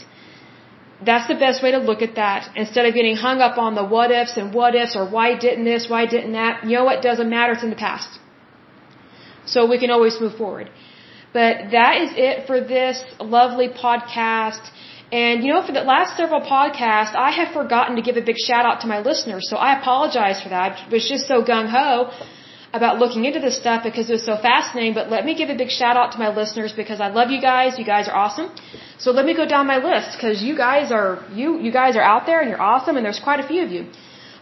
That's 1.04 1.28
the 1.28 1.38
best 1.46 1.62
way 1.62 1.70
to 1.70 1.78
look 1.78 2.02
at 2.02 2.16
that. 2.16 2.50
Instead 2.56 2.84
of 2.86 2.92
getting 2.92 3.16
hung 3.16 3.40
up 3.40 3.56
on 3.56 3.74
the 3.74 3.84
what 3.84 4.10
ifs 4.10 4.36
and 4.36 4.52
what 4.52 4.74
ifs 4.74 4.96
or 4.96 5.08
why 5.08 5.28
didn't 5.36 5.64
this, 5.64 5.88
why 5.88 6.06
didn't 6.06 6.32
that, 6.32 6.64
you 6.64 6.76
know 6.76 6.84
what, 6.84 7.02
doesn't 7.02 7.30
matter, 7.30 7.52
it's 7.52 7.62
in 7.62 7.70
the 7.70 7.76
past. 7.76 8.18
So 9.46 9.66
we 9.66 9.78
can 9.78 9.90
always 9.90 10.20
move 10.20 10.36
forward. 10.36 10.70
But 11.32 11.70
that 11.72 12.00
is 12.02 12.10
it 12.16 12.46
for 12.46 12.60
this 12.60 13.02
lovely 13.20 13.68
podcast. 13.68 14.70
And 15.12 15.44
you 15.44 15.52
know, 15.52 15.62
for 15.66 15.72
the 15.72 15.86
last 15.92 16.16
several 16.16 16.40
podcasts, 16.40 17.14
I 17.14 17.30
have 17.30 17.52
forgotten 17.52 17.96
to 17.96 18.02
give 18.02 18.16
a 18.16 18.22
big 18.22 18.38
shout 18.38 18.64
out 18.66 18.80
to 18.82 18.86
my 18.86 19.00
listeners. 19.00 19.48
So 19.48 19.56
I 19.56 19.78
apologize 19.78 20.42
for 20.42 20.50
that. 20.50 20.78
I 20.86 20.88
was 20.90 21.08
just 21.08 21.26
so 21.26 21.42
gung 21.42 21.68
ho 21.68 22.10
about 22.72 22.98
looking 22.98 23.24
into 23.24 23.40
this 23.40 23.56
stuff 23.56 23.82
because 23.82 24.10
it 24.10 24.12
was 24.12 24.24
so 24.24 24.36
fascinating. 24.36 24.94
But 24.94 25.10
let 25.10 25.24
me 25.24 25.34
give 25.34 25.48
a 25.48 25.56
big 25.56 25.70
shout 25.70 25.96
out 25.96 26.12
to 26.12 26.18
my 26.18 26.28
listeners 26.34 26.72
because 26.72 27.00
I 27.00 27.08
love 27.08 27.30
you 27.30 27.40
guys. 27.40 27.78
You 27.78 27.84
guys 27.84 28.08
are 28.08 28.16
awesome. 28.24 28.50
So 28.98 29.10
let 29.12 29.24
me 29.24 29.34
go 29.34 29.46
down 29.46 29.66
my 29.66 29.78
list 29.78 30.16
because 30.16 30.42
you 30.42 30.56
guys 30.56 30.92
are 30.92 31.24
you 31.32 31.58
you 31.58 31.72
guys 31.72 31.96
are 31.96 32.06
out 32.12 32.26
there 32.26 32.40
and 32.40 32.50
you're 32.50 32.66
awesome 32.72 32.96
and 32.96 33.04
there's 33.04 33.20
quite 33.20 33.40
a 33.40 33.48
few 33.52 33.62
of 33.64 33.70
you. 33.70 33.86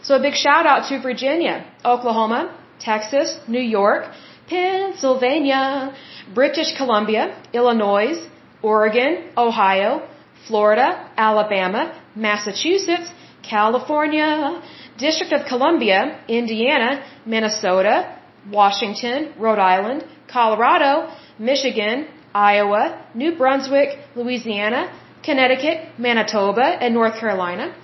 So 0.01 0.15
a 0.15 0.21
big 0.21 0.35
shout 0.35 0.65
out 0.65 0.89
to 0.89 1.01
Virginia, 1.01 1.65
Oklahoma, 1.83 2.41
Texas, 2.79 3.37
New 3.47 3.65
York, 3.79 4.11
Pennsylvania, 4.47 5.93
British 6.33 6.75
Columbia, 6.77 7.35
Illinois, 7.53 8.15
Oregon, 8.61 9.29
Ohio, 9.37 10.07
Florida, 10.47 11.11
Alabama, 11.17 11.93
Massachusetts, 12.15 13.09
California, 13.43 14.61
District 14.97 15.31
of 15.33 15.45
Columbia, 15.47 16.19
Indiana, 16.27 17.03
Minnesota, 17.25 18.17
Washington, 18.49 19.33
Rhode 19.37 19.59
Island, 19.59 20.05
Colorado, 20.27 21.11
Michigan, 21.37 22.07
Iowa, 22.33 23.05
New 23.13 23.35
Brunswick, 23.35 23.99
Louisiana, 24.15 24.81
Connecticut, 25.23 25.77
Manitoba, 25.97 26.67
and 26.83 26.93
North 26.93 27.19
Carolina. 27.19 27.75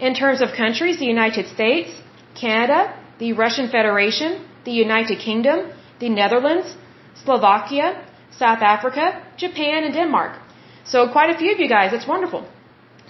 In 0.00 0.14
terms 0.14 0.40
of 0.40 0.48
countries, 0.56 0.98
the 0.98 1.06
United 1.06 1.46
States, 1.48 1.90
Canada, 2.34 2.94
the 3.18 3.32
Russian 3.32 3.68
Federation, 3.68 4.46
the 4.64 4.72
United 4.72 5.18
Kingdom, 5.18 5.72
the 6.00 6.08
Netherlands, 6.08 6.76
Slovakia, 7.24 8.04
South 8.30 8.62
Africa, 8.62 9.22
Japan, 9.36 9.84
and 9.84 9.94
Denmark. 9.94 10.38
So 10.84 11.08
quite 11.08 11.30
a 11.34 11.38
few 11.38 11.52
of 11.52 11.60
you 11.60 11.68
guys. 11.68 11.92
It's 11.92 12.06
wonderful. 12.06 12.46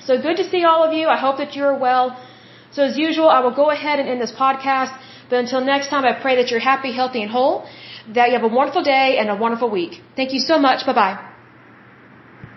So 0.01 0.21
good 0.21 0.37
to 0.37 0.45
see 0.49 0.65
all 0.65 0.83
of 0.85 0.93
you. 0.93 1.07
I 1.09 1.19
hope 1.19 1.39
that 1.39 1.55
you're 1.55 1.77
well. 1.77 2.17
So 2.73 2.83
as 2.85 2.97
usual, 2.97 3.29
I 3.29 3.41
will 3.41 3.55
go 3.63 3.71
ahead 3.71 3.99
and 4.01 4.09
end 4.09 4.21
this 4.21 4.33
podcast. 4.33 4.93
But 5.31 5.41
until 5.41 5.61
next 5.61 5.89
time, 5.89 6.05
I 6.05 6.13
pray 6.13 6.37
that 6.37 6.51
you're 6.51 6.67
happy, 6.73 6.93
healthy, 6.93 7.23
and 7.23 7.31
whole, 7.31 7.67
that 8.15 8.29
you 8.29 8.35
have 8.35 8.45
a 8.51 8.55
wonderful 8.61 8.83
day 8.83 9.19
and 9.19 9.29
a 9.29 9.37
wonderful 9.37 9.71
week. 9.71 10.03
Thank 10.17 10.33
you 10.33 10.41
so 10.41 10.59
much. 10.59 10.87
Bye 10.87 10.95
bye. 10.95 11.28